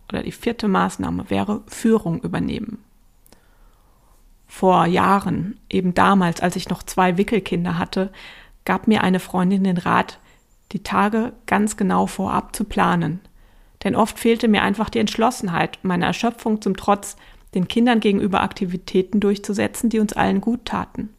oder 0.10 0.24
die 0.24 0.34
vierte 0.34 0.68
Maßnahme 0.68 1.30
wäre 1.30 1.63
Führung 1.68 2.22
übernehmen. 2.22 2.84
Vor 4.58 4.88
Jahren, 4.88 5.60
eben 5.70 5.94
damals, 5.94 6.42
als 6.42 6.56
ich 6.56 6.68
noch 6.68 6.82
zwei 6.82 7.16
Wickelkinder 7.16 7.78
hatte, 7.78 8.12
gab 8.66 8.88
mir 8.88 9.04
eine 9.04 9.20
Freundin 9.20 9.64
den 9.64 9.78
Rat, 9.78 10.18
die 10.72 10.82
Tage 10.82 11.34
ganz 11.46 11.78
genau 11.78 12.08
vorab 12.08 12.56
zu 12.56 12.64
planen, 12.64 13.20
denn 13.84 13.96
oft 13.96 14.18
fehlte 14.18 14.48
mir 14.48 14.64
einfach 14.64 14.90
die 14.90 14.98
Entschlossenheit, 14.98 15.78
meine 15.84 16.06
Erschöpfung 16.06 16.60
zum 16.60 16.76
Trotz, 16.76 17.18
den 17.54 17.68
Kindern 17.68 18.00
gegenüber 18.00 18.42
Aktivitäten 18.42 19.20
durchzusetzen, 19.20 19.92
die 19.92 20.00
uns 20.00 20.14
allen 20.14 20.42
gut 20.42 20.66
taten. 20.66 21.10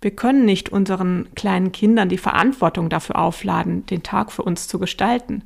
Wir 0.00 0.10
können 0.10 0.44
nicht 0.44 0.70
unseren 0.70 1.28
kleinen 1.36 1.70
Kindern 1.70 2.08
die 2.08 2.18
Verantwortung 2.18 2.88
dafür 2.88 3.16
aufladen, 3.20 3.86
den 3.86 4.02
Tag 4.02 4.32
für 4.32 4.42
uns 4.42 4.66
zu 4.66 4.80
gestalten. 4.80 5.44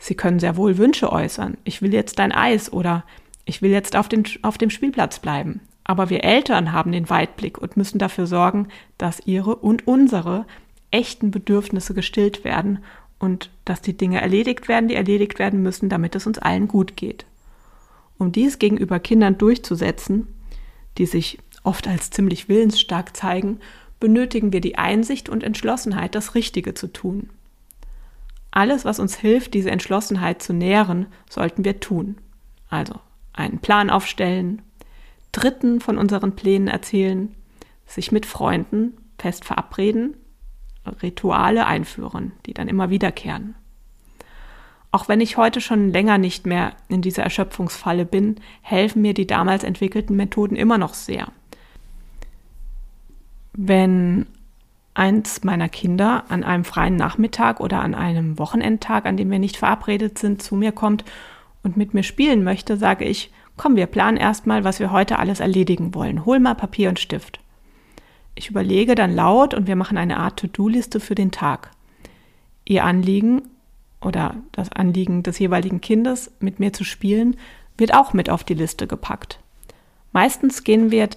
Sie 0.00 0.16
können 0.16 0.40
sehr 0.40 0.56
wohl 0.56 0.76
Wünsche 0.76 1.12
äußern. 1.12 1.56
Ich 1.62 1.82
will 1.82 1.94
jetzt 1.94 2.18
dein 2.18 2.32
Eis 2.32 2.72
oder 2.72 3.04
ich 3.44 3.62
will 3.62 3.70
jetzt 3.70 3.94
auf, 3.94 4.08
den, 4.08 4.24
auf 4.42 4.58
dem 4.58 4.70
Spielplatz 4.70 5.20
bleiben. 5.20 5.60
Aber 5.84 6.08
wir 6.08 6.24
Eltern 6.24 6.72
haben 6.72 6.92
den 6.92 7.10
Weitblick 7.10 7.58
und 7.58 7.76
müssen 7.76 7.98
dafür 7.98 8.26
sorgen, 8.26 8.68
dass 8.98 9.26
ihre 9.26 9.56
und 9.56 9.86
unsere 9.86 10.46
echten 10.90 11.30
Bedürfnisse 11.30 11.92
gestillt 11.92 12.44
werden 12.44 12.78
und 13.18 13.50
dass 13.64 13.82
die 13.82 13.96
Dinge 13.96 14.20
erledigt 14.20 14.68
werden, 14.68 14.88
die 14.88 14.94
erledigt 14.94 15.38
werden 15.38 15.62
müssen, 15.62 15.88
damit 15.88 16.14
es 16.14 16.26
uns 16.26 16.38
allen 16.38 16.68
gut 16.68 16.96
geht. 16.96 17.26
Um 18.18 18.32
dies 18.32 18.58
gegenüber 18.58 18.98
Kindern 18.98 19.38
durchzusetzen, 19.38 20.26
die 20.98 21.06
sich 21.06 21.38
oft 21.64 21.88
als 21.88 22.10
ziemlich 22.10 22.48
willensstark 22.48 23.16
zeigen, 23.16 23.60
benötigen 24.00 24.52
wir 24.52 24.60
die 24.60 24.78
Einsicht 24.78 25.28
und 25.28 25.42
Entschlossenheit, 25.42 26.14
das 26.14 26.34
Richtige 26.34 26.74
zu 26.74 26.92
tun. 26.92 27.30
Alles, 28.50 28.84
was 28.84 29.00
uns 29.00 29.16
hilft, 29.16 29.54
diese 29.54 29.70
Entschlossenheit 29.70 30.42
zu 30.42 30.52
nähren, 30.52 31.06
sollten 31.28 31.64
wir 31.64 31.80
tun. 31.80 32.18
Also 32.68 32.94
einen 33.32 33.58
Plan 33.58 33.90
aufstellen, 33.90 34.62
Dritten 35.34 35.80
von 35.80 35.98
unseren 35.98 36.36
Plänen 36.36 36.68
erzählen, 36.68 37.34
sich 37.86 38.12
mit 38.12 38.24
Freunden 38.24 38.94
fest 39.18 39.44
verabreden, 39.44 40.16
Rituale 41.02 41.66
einführen, 41.66 42.32
die 42.46 42.54
dann 42.54 42.68
immer 42.68 42.88
wiederkehren. 42.88 43.54
Auch 44.92 45.08
wenn 45.08 45.20
ich 45.20 45.36
heute 45.36 45.60
schon 45.60 45.90
länger 45.90 46.18
nicht 46.18 46.46
mehr 46.46 46.72
in 46.88 47.02
dieser 47.02 47.24
Erschöpfungsfalle 47.24 48.04
bin, 48.04 48.36
helfen 48.62 49.02
mir 49.02 49.12
die 49.12 49.26
damals 49.26 49.64
entwickelten 49.64 50.14
Methoden 50.14 50.54
immer 50.54 50.78
noch 50.78 50.94
sehr. 50.94 51.26
Wenn 53.54 54.26
eins 54.94 55.42
meiner 55.42 55.68
Kinder 55.68 56.24
an 56.28 56.44
einem 56.44 56.64
freien 56.64 56.94
Nachmittag 56.94 57.58
oder 57.58 57.80
an 57.80 57.96
einem 57.96 58.38
Wochenendtag, 58.38 59.06
an 59.06 59.16
dem 59.16 59.32
wir 59.32 59.40
nicht 59.40 59.56
verabredet 59.56 60.18
sind, 60.18 60.42
zu 60.42 60.54
mir 60.54 60.70
kommt 60.70 61.04
und 61.64 61.76
mit 61.76 61.92
mir 61.92 62.04
spielen 62.04 62.44
möchte, 62.44 62.76
sage 62.76 63.04
ich, 63.04 63.32
komm, 63.56 63.76
wir 63.76 63.86
planen 63.86 64.16
erstmal, 64.16 64.64
was 64.64 64.80
wir 64.80 64.90
heute 64.90 65.18
alles 65.18 65.40
erledigen 65.40 65.94
wollen. 65.94 66.24
Hol 66.24 66.40
mal 66.40 66.54
Papier 66.54 66.88
und 66.88 67.00
Stift. 67.00 67.40
Ich 68.34 68.50
überlege 68.50 68.94
dann 68.94 69.14
laut 69.14 69.54
und 69.54 69.66
wir 69.66 69.76
machen 69.76 69.96
eine 69.96 70.16
Art 70.16 70.38
To-Do-Liste 70.40 71.00
für 71.00 71.14
den 71.14 71.30
Tag. 71.30 71.70
Ihr 72.64 72.84
Anliegen 72.84 73.42
oder 74.00 74.36
das 74.52 74.72
Anliegen 74.72 75.22
des 75.22 75.38
jeweiligen 75.38 75.80
Kindes, 75.80 76.32
mit 76.40 76.58
mir 76.60 76.72
zu 76.72 76.84
spielen, 76.84 77.36
wird 77.76 77.94
auch 77.94 78.12
mit 78.12 78.30
auf 78.30 78.44
die 78.44 78.54
Liste 78.54 78.86
gepackt. 78.86 79.38
Meistens 80.12 80.64
gehen 80.64 80.90
wir 80.90 81.08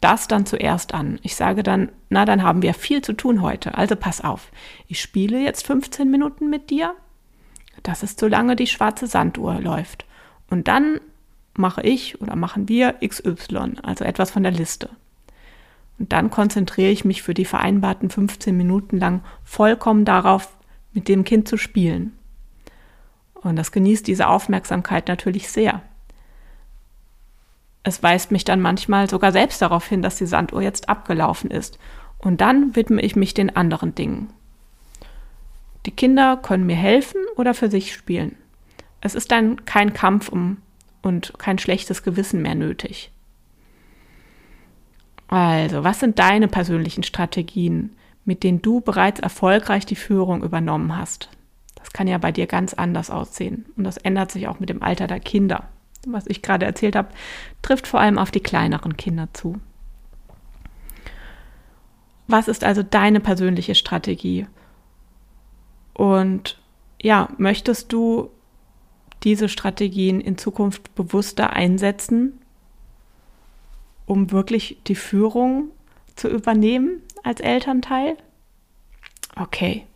das 0.00 0.28
dann 0.28 0.46
zuerst 0.46 0.94
an. 0.94 1.18
Ich 1.22 1.36
sage 1.36 1.62
dann, 1.62 1.90
na, 2.08 2.24
dann 2.24 2.42
haben 2.42 2.62
wir 2.62 2.74
viel 2.74 3.02
zu 3.02 3.12
tun 3.12 3.42
heute, 3.42 3.76
also 3.76 3.96
pass 3.96 4.22
auf. 4.22 4.50
Ich 4.86 5.00
spiele 5.00 5.40
jetzt 5.40 5.66
15 5.66 6.10
Minuten 6.10 6.50
mit 6.50 6.70
dir. 6.70 6.94
Das 7.82 8.02
ist 8.02 8.20
solange 8.20 8.56
die 8.56 8.66
schwarze 8.66 9.06
Sanduhr 9.06 9.60
läuft. 9.60 10.06
Und 10.48 10.68
dann 10.68 11.00
mache 11.58 11.82
ich 11.82 12.20
oder 12.20 12.36
machen 12.36 12.68
wir 12.68 12.96
XY, 13.06 13.74
also 13.82 14.04
etwas 14.04 14.30
von 14.30 14.42
der 14.42 14.52
Liste. 14.52 14.90
Und 15.98 16.12
dann 16.12 16.30
konzentriere 16.30 16.90
ich 16.90 17.04
mich 17.04 17.22
für 17.22 17.34
die 17.34 17.44
vereinbarten 17.44 18.10
15 18.10 18.56
Minuten 18.56 18.98
lang 18.98 19.22
vollkommen 19.44 20.04
darauf, 20.04 20.48
mit 20.92 21.08
dem 21.08 21.24
Kind 21.24 21.48
zu 21.48 21.56
spielen. 21.56 22.12
Und 23.34 23.56
das 23.56 23.72
genießt 23.72 24.06
diese 24.06 24.28
Aufmerksamkeit 24.28 25.08
natürlich 25.08 25.50
sehr. 25.50 25.82
Es 27.82 28.02
weist 28.02 28.30
mich 28.30 28.44
dann 28.44 28.60
manchmal 28.60 29.10
sogar 29.10 29.30
selbst 29.30 29.60
darauf 29.60 29.86
hin, 29.86 30.02
dass 30.02 30.16
die 30.16 30.26
Sanduhr 30.26 30.62
jetzt 30.62 30.88
abgelaufen 30.88 31.50
ist. 31.50 31.78
Und 32.18 32.40
dann 32.40 32.74
widme 32.74 33.02
ich 33.02 33.16
mich 33.16 33.34
den 33.34 33.54
anderen 33.54 33.94
Dingen. 33.94 34.30
Die 35.84 35.90
Kinder 35.90 36.38
können 36.38 36.64
mir 36.64 36.76
helfen 36.76 37.20
oder 37.36 37.52
für 37.52 37.70
sich 37.70 37.92
spielen. 37.92 38.36
Es 39.02 39.14
ist 39.14 39.30
dann 39.30 39.66
kein 39.66 39.92
Kampf 39.92 40.30
um 40.30 40.56
und 41.04 41.34
kein 41.38 41.58
schlechtes 41.58 42.02
Gewissen 42.02 42.42
mehr 42.42 42.54
nötig. 42.54 43.10
Also, 45.28 45.84
was 45.84 46.00
sind 46.00 46.18
deine 46.18 46.48
persönlichen 46.48 47.02
Strategien, 47.02 47.96
mit 48.24 48.42
denen 48.42 48.62
du 48.62 48.80
bereits 48.80 49.20
erfolgreich 49.20 49.86
die 49.86 49.96
Führung 49.96 50.42
übernommen 50.42 50.96
hast. 50.96 51.28
Das 51.76 51.92
kann 51.92 52.06
ja 52.06 52.18
bei 52.18 52.32
dir 52.32 52.46
ganz 52.46 52.74
anders 52.74 53.10
aussehen. 53.10 53.66
Und 53.76 53.84
das 53.84 53.98
ändert 53.98 54.30
sich 54.32 54.48
auch 54.48 54.60
mit 54.60 54.70
dem 54.70 54.82
Alter 54.82 55.06
der 55.06 55.20
Kinder. 55.20 55.68
Was 56.06 56.26
ich 56.26 56.42
gerade 56.42 56.66
erzählt 56.66 56.96
habe, 56.96 57.08
trifft 57.62 57.86
vor 57.86 58.00
allem 58.00 58.18
auf 58.18 58.30
die 58.30 58.40
kleineren 58.40 58.96
Kinder 58.96 59.28
zu. 59.32 59.60
Was 62.26 62.48
ist 62.48 62.64
also 62.64 62.82
deine 62.82 63.20
persönliche 63.20 63.74
Strategie? 63.74 64.46
Und 65.92 66.58
ja, 67.00 67.28
möchtest 67.36 67.92
du 67.92 68.30
diese 69.24 69.48
Strategien 69.48 70.20
in 70.20 70.38
Zukunft 70.38 70.94
bewusster 70.94 71.52
einsetzen, 71.52 72.38
um 74.06 74.30
wirklich 74.30 74.78
die 74.86 74.94
Führung 74.94 75.70
zu 76.14 76.28
übernehmen 76.28 77.00
als 77.22 77.40
Elternteil? 77.40 78.16
Okay. 79.36 79.86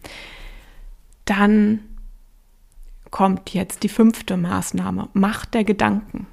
Dann 1.26 1.80
kommt 3.10 3.52
jetzt 3.52 3.82
die 3.82 3.90
fünfte 3.90 4.36
Maßnahme, 4.36 5.08
Macht 5.12 5.54
der 5.54 5.64
Gedanken. 5.64 6.26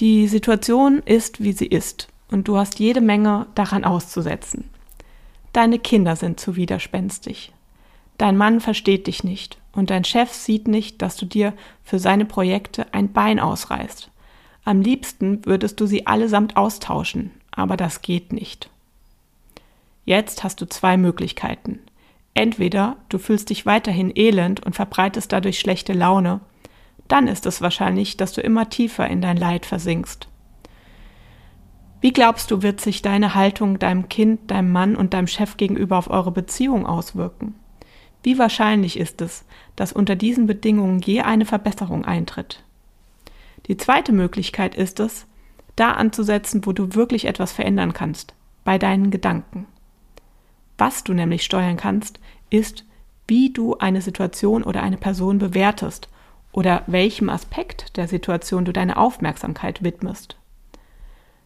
Die 0.00 0.28
Situation 0.28 0.98
ist, 1.04 1.42
wie 1.42 1.52
sie 1.52 1.66
ist, 1.66 2.08
und 2.30 2.48
du 2.48 2.58
hast 2.58 2.78
jede 2.80 3.00
Menge 3.00 3.46
daran 3.54 3.84
auszusetzen. 3.84 4.68
Deine 5.52 5.78
Kinder 5.78 6.16
sind 6.16 6.38
zu 6.38 6.56
widerspenstig. 6.56 7.52
Dein 8.18 8.36
Mann 8.36 8.60
versteht 8.60 9.06
dich 9.06 9.24
nicht 9.24 9.58
und 9.76 9.90
dein 9.90 10.04
Chef 10.04 10.32
sieht 10.32 10.68
nicht, 10.68 11.02
dass 11.02 11.16
du 11.16 11.26
dir 11.26 11.52
für 11.84 11.98
seine 11.98 12.24
Projekte 12.24 12.86
ein 12.92 13.12
Bein 13.12 13.38
ausreißt. 13.38 14.10
Am 14.64 14.80
liebsten 14.80 15.44
würdest 15.44 15.80
du 15.80 15.86
sie 15.86 16.06
allesamt 16.06 16.56
austauschen, 16.56 17.30
aber 17.52 17.76
das 17.76 18.02
geht 18.02 18.32
nicht. 18.32 18.70
Jetzt 20.04 20.44
hast 20.44 20.60
du 20.60 20.66
zwei 20.66 20.96
Möglichkeiten. 20.96 21.80
Entweder 22.34 22.96
du 23.08 23.18
fühlst 23.18 23.50
dich 23.50 23.66
weiterhin 23.66 24.12
elend 24.14 24.64
und 24.64 24.74
verbreitest 24.74 25.32
dadurch 25.32 25.58
schlechte 25.58 25.92
Laune, 25.92 26.40
dann 27.08 27.28
ist 27.28 27.46
es 27.46 27.60
wahrscheinlich, 27.60 28.16
dass 28.16 28.32
du 28.32 28.40
immer 28.40 28.68
tiefer 28.68 29.06
in 29.08 29.20
dein 29.20 29.36
Leid 29.36 29.66
versinkst. 29.66 30.28
Wie 32.00 32.12
glaubst 32.12 32.50
du, 32.50 32.62
wird 32.62 32.80
sich 32.80 33.02
deine 33.02 33.34
Haltung 33.34 33.78
deinem 33.78 34.08
Kind, 34.08 34.50
deinem 34.50 34.70
Mann 34.70 34.96
und 34.96 35.14
deinem 35.14 35.26
Chef 35.26 35.56
gegenüber 35.56 35.98
auf 35.98 36.10
eure 36.10 36.30
Beziehung 36.30 36.86
auswirken? 36.86 37.54
Wie 38.26 38.40
wahrscheinlich 38.40 38.98
ist 38.98 39.20
es, 39.20 39.44
dass 39.76 39.92
unter 39.92 40.16
diesen 40.16 40.48
Bedingungen 40.48 40.98
je 40.98 41.20
eine 41.20 41.44
Verbesserung 41.44 42.04
eintritt? 42.04 42.64
Die 43.68 43.76
zweite 43.76 44.10
Möglichkeit 44.10 44.74
ist 44.74 44.98
es, 44.98 45.26
da 45.76 45.92
anzusetzen, 45.92 46.66
wo 46.66 46.72
du 46.72 46.96
wirklich 46.96 47.26
etwas 47.26 47.52
verändern 47.52 47.92
kannst, 47.92 48.34
bei 48.64 48.78
deinen 48.78 49.12
Gedanken. 49.12 49.68
Was 50.76 51.04
du 51.04 51.14
nämlich 51.14 51.44
steuern 51.44 51.76
kannst, 51.76 52.18
ist, 52.50 52.84
wie 53.28 53.52
du 53.52 53.76
eine 53.76 54.02
Situation 54.02 54.64
oder 54.64 54.82
eine 54.82 54.96
Person 54.96 55.38
bewertest 55.38 56.08
oder 56.50 56.82
welchem 56.88 57.28
Aspekt 57.28 57.96
der 57.96 58.08
Situation 58.08 58.64
du 58.64 58.72
deine 58.72 58.96
Aufmerksamkeit 58.96 59.84
widmest. 59.84 60.36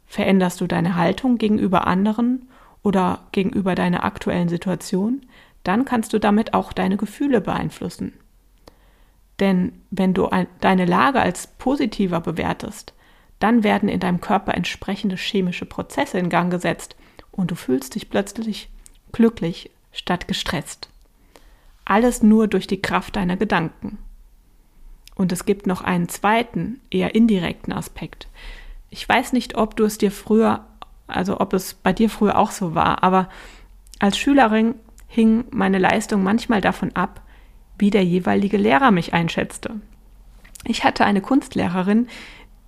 Veränderst 0.06 0.62
du 0.62 0.66
deine 0.66 0.96
Haltung 0.96 1.36
gegenüber 1.36 1.86
anderen 1.86 2.48
oder 2.82 3.20
gegenüber 3.32 3.74
deiner 3.74 4.02
aktuellen 4.02 4.48
Situation, 4.48 5.26
dann 5.64 5.84
kannst 5.84 6.12
du 6.12 6.18
damit 6.18 6.54
auch 6.54 6.72
deine 6.72 6.96
Gefühle 6.96 7.40
beeinflussen. 7.40 8.12
Denn 9.40 9.72
wenn 9.90 10.14
du 10.14 10.28
deine 10.60 10.84
Lage 10.84 11.20
als 11.20 11.46
positiver 11.46 12.20
bewertest, 12.20 12.94
dann 13.38 13.64
werden 13.64 13.88
in 13.88 14.00
deinem 14.00 14.20
Körper 14.20 14.54
entsprechende 14.54 15.16
chemische 15.16 15.64
Prozesse 15.64 16.18
in 16.18 16.28
Gang 16.28 16.50
gesetzt 16.50 16.94
und 17.32 17.50
du 17.50 17.54
fühlst 17.54 17.94
dich 17.94 18.10
plötzlich 18.10 18.68
glücklich 19.12 19.70
statt 19.92 20.28
gestresst. 20.28 20.90
Alles 21.84 22.22
nur 22.22 22.48
durch 22.48 22.66
die 22.66 22.82
Kraft 22.82 23.16
deiner 23.16 23.36
Gedanken. 23.36 23.98
Und 25.14 25.32
es 25.32 25.44
gibt 25.44 25.66
noch 25.66 25.82
einen 25.82 26.08
zweiten, 26.08 26.80
eher 26.90 27.14
indirekten 27.14 27.72
Aspekt. 27.72 28.28
Ich 28.90 29.08
weiß 29.08 29.32
nicht, 29.32 29.56
ob 29.56 29.76
du 29.76 29.84
es 29.84 29.98
dir 29.98 30.10
früher, 30.10 30.66
also 31.06 31.40
ob 31.40 31.52
es 31.54 31.74
bei 31.74 31.92
dir 31.92 32.10
früher 32.10 32.38
auch 32.38 32.50
so 32.50 32.74
war, 32.74 33.02
aber 33.02 33.28
als 33.98 34.18
Schülerin 34.18 34.74
hing 35.10 35.44
meine 35.50 35.78
Leistung 35.78 36.22
manchmal 36.22 36.60
davon 36.60 36.94
ab, 36.94 37.20
wie 37.78 37.90
der 37.90 38.04
jeweilige 38.04 38.56
Lehrer 38.56 38.92
mich 38.92 39.12
einschätzte. 39.12 39.80
Ich 40.64 40.84
hatte 40.84 41.04
eine 41.04 41.20
Kunstlehrerin, 41.20 42.06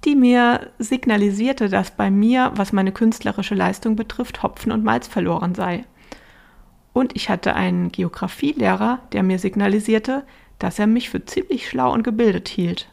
die 0.05 0.17
mir 0.17 0.73
signalisierte, 0.79 1.69
dass 1.69 1.93
bei 1.93 2.11
mir, 2.11 2.51
was 2.57 2.73
meine 2.73 2.91
künstlerische 2.91 3.55
Leistung 3.55 3.95
betrifft, 3.95 4.43
Hopfen 4.43 4.73
und 4.73 4.83
Malz 4.83 5.07
verloren 5.07 5.55
sei. 5.55 5.85
Und 6.93 7.15
ich 7.15 7.31
hatte 7.31 7.55
einen 7.55 7.93
Geographielehrer, 7.93 8.99
der 9.13 9.23
mir 9.23 9.39
signalisierte, 9.39 10.25
dass 10.59 10.81
er 10.81 10.89
mich 10.89 11.11
für 11.11 11.25
ziemlich 11.25 11.69
schlau 11.69 11.93
und 11.93 12.03
gebildet 12.03 12.49
hielt. 12.49 12.89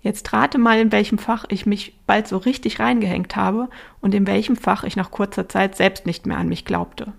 Jetzt 0.00 0.32
rate 0.32 0.58
mal, 0.58 0.78
in 0.78 0.92
welchem 0.92 1.18
Fach 1.18 1.44
ich 1.48 1.66
mich 1.66 1.98
bald 2.06 2.28
so 2.28 2.36
richtig 2.36 2.78
reingehängt 2.78 3.34
habe 3.34 3.68
und 4.00 4.14
in 4.14 4.28
welchem 4.28 4.54
Fach 4.54 4.84
ich 4.84 4.94
nach 4.94 5.10
kurzer 5.10 5.48
Zeit 5.48 5.76
selbst 5.76 6.06
nicht 6.06 6.26
mehr 6.26 6.38
an 6.38 6.48
mich 6.48 6.64
glaubte. 6.64 7.12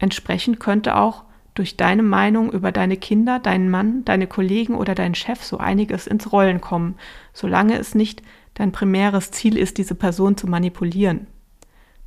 Entsprechend 0.00 0.58
könnte 0.58 0.96
auch 0.96 1.24
durch 1.54 1.76
deine 1.76 2.02
Meinung 2.02 2.50
über 2.50 2.72
deine 2.72 2.96
Kinder, 2.96 3.38
deinen 3.38 3.70
Mann, 3.70 4.04
deine 4.04 4.26
Kollegen 4.26 4.74
oder 4.74 4.94
deinen 4.94 5.14
Chef 5.14 5.44
so 5.44 5.58
einiges 5.58 6.06
ins 6.06 6.32
Rollen 6.32 6.60
kommen, 6.60 6.96
solange 7.34 7.78
es 7.78 7.94
nicht 7.94 8.22
dein 8.54 8.72
primäres 8.72 9.30
Ziel 9.30 9.58
ist, 9.58 9.78
diese 9.78 9.94
Person 9.94 10.36
zu 10.36 10.46
manipulieren. 10.46 11.26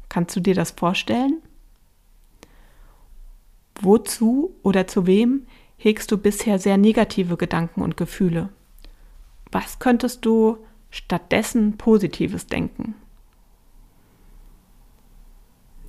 Kannst 0.09 0.35
du 0.35 0.39
dir 0.39 0.55
das 0.55 0.71
vorstellen? 0.71 1.41
Wozu 3.79 4.55
oder 4.63 4.87
zu 4.87 5.05
wem 5.05 5.45
hegst 5.77 6.11
du 6.11 6.17
bisher 6.17 6.57
sehr 6.57 6.77
negative 6.77 7.37
Gedanken 7.37 7.81
und 7.81 7.95
Gefühle? 7.95 8.49
Was 9.51 9.77
könntest 9.77 10.25
du 10.25 10.57
stattdessen 10.89 11.77
Positives 11.77 12.47
denken? 12.47 12.95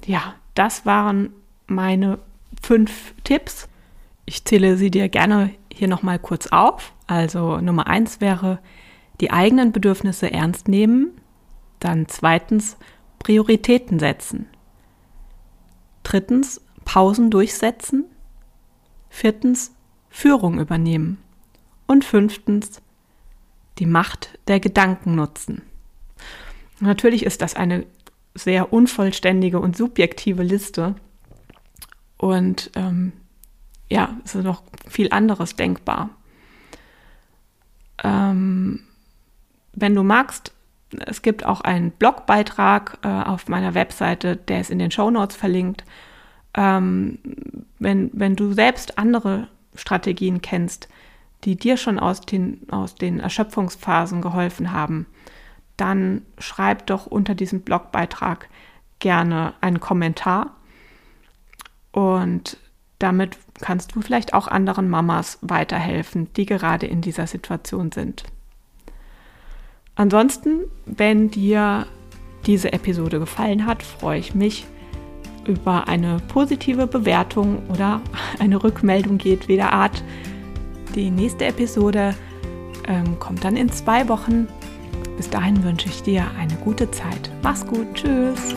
Ja, 0.04 0.34
das 0.54 0.84
waren 0.84 1.32
meine 1.66 2.18
fünf 2.62 3.14
Tipps. 3.24 3.68
Ich 4.26 4.44
zähle 4.44 4.76
sie 4.76 4.90
dir 4.90 5.08
gerne 5.08 5.50
hier 5.72 5.88
nochmal 5.88 6.18
kurz 6.18 6.48
auf. 6.48 6.92
Also 7.06 7.58
Nummer 7.58 7.86
eins 7.86 8.20
wäre 8.20 8.58
die 9.20 9.30
eigenen 9.30 9.72
Bedürfnisse 9.72 10.30
ernst 10.30 10.68
nehmen. 10.68 11.20
Dann 11.80 12.06
zweitens 12.08 12.76
Prioritäten 13.18 13.98
setzen. 13.98 14.46
Drittens 16.02 16.60
Pausen 16.84 17.30
durchsetzen. 17.30 18.04
Viertens 19.08 19.74
Führung 20.08 20.58
übernehmen. 20.58 21.18
Und 21.86 22.04
fünftens 22.04 22.80
die 23.78 23.86
Macht 23.86 24.38
der 24.48 24.60
Gedanken 24.60 25.14
nutzen. 25.14 25.62
Natürlich 26.80 27.24
ist 27.24 27.42
das 27.42 27.54
eine 27.54 27.86
sehr 28.34 28.72
unvollständige 28.72 29.60
und 29.60 29.76
subjektive 29.76 30.42
Liste. 30.42 30.94
Und 32.16 32.70
ähm, 32.74 33.12
ja, 33.90 34.16
es 34.24 34.34
ist 34.34 34.44
noch 34.44 34.62
viel 34.88 35.08
anderes 35.10 35.56
denkbar. 35.56 36.10
Ähm, 38.02 38.80
wenn 39.72 39.94
du 39.94 40.02
magst, 40.02 40.52
es 41.06 41.22
gibt 41.22 41.44
auch 41.44 41.60
einen 41.60 41.90
Blogbeitrag 41.90 42.98
äh, 43.02 43.08
auf 43.08 43.48
meiner 43.48 43.74
Webseite, 43.74 44.36
der 44.36 44.60
ist 44.60 44.70
in 44.70 44.78
den 44.78 44.90
Show 44.90 45.10
Notes 45.10 45.36
verlinkt. 45.36 45.84
Ähm, 46.54 47.18
wenn, 47.78 48.10
wenn 48.12 48.36
du 48.36 48.52
selbst 48.52 48.98
andere 48.98 49.48
Strategien 49.74 50.40
kennst, 50.40 50.88
die 51.44 51.56
dir 51.56 51.76
schon 51.76 51.98
aus 51.98 52.20
den, 52.20 52.66
aus 52.70 52.94
den 52.94 53.20
Erschöpfungsphasen 53.20 54.22
geholfen 54.22 54.72
haben, 54.72 55.06
dann 55.76 56.22
schreib 56.38 56.86
doch 56.86 57.06
unter 57.06 57.34
diesem 57.34 57.62
Blogbeitrag 57.62 58.48
gerne 59.00 59.54
einen 59.60 59.80
Kommentar. 59.80 60.54
Und 61.94 62.56
damit 62.98 63.38
kannst 63.60 63.94
du 63.94 64.00
vielleicht 64.00 64.34
auch 64.34 64.48
anderen 64.48 64.90
Mamas 64.90 65.38
weiterhelfen, 65.42 66.32
die 66.34 66.44
gerade 66.44 66.86
in 66.86 67.00
dieser 67.00 67.28
Situation 67.28 67.92
sind. 67.92 68.24
Ansonsten, 69.94 70.64
wenn 70.86 71.30
dir 71.30 71.86
diese 72.46 72.72
Episode 72.72 73.20
gefallen 73.20 73.64
hat, 73.64 73.84
freue 73.84 74.18
ich 74.18 74.34
mich 74.34 74.66
über 75.46 75.86
eine 75.86 76.20
positive 76.28 76.88
Bewertung 76.88 77.62
oder 77.68 78.00
eine 78.40 78.62
Rückmeldung 78.62 79.20
jedweder 79.20 79.72
Art. 79.72 80.02
Die 80.96 81.10
nächste 81.10 81.44
Episode 81.44 82.16
ähm, 82.88 83.20
kommt 83.20 83.44
dann 83.44 83.56
in 83.56 83.70
zwei 83.70 84.08
Wochen. 84.08 84.48
Bis 85.16 85.30
dahin 85.30 85.62
wünsche 85.62 85.88
ich 85.88 86.02
dir 86.02 86.26
eine 86.40 86.54
gute 86.56 86.90
Zeit. 86.90 87.30
Mach's 87.42 87.64
gut. 87.64 87.86
Tschüss. 87.94 88.56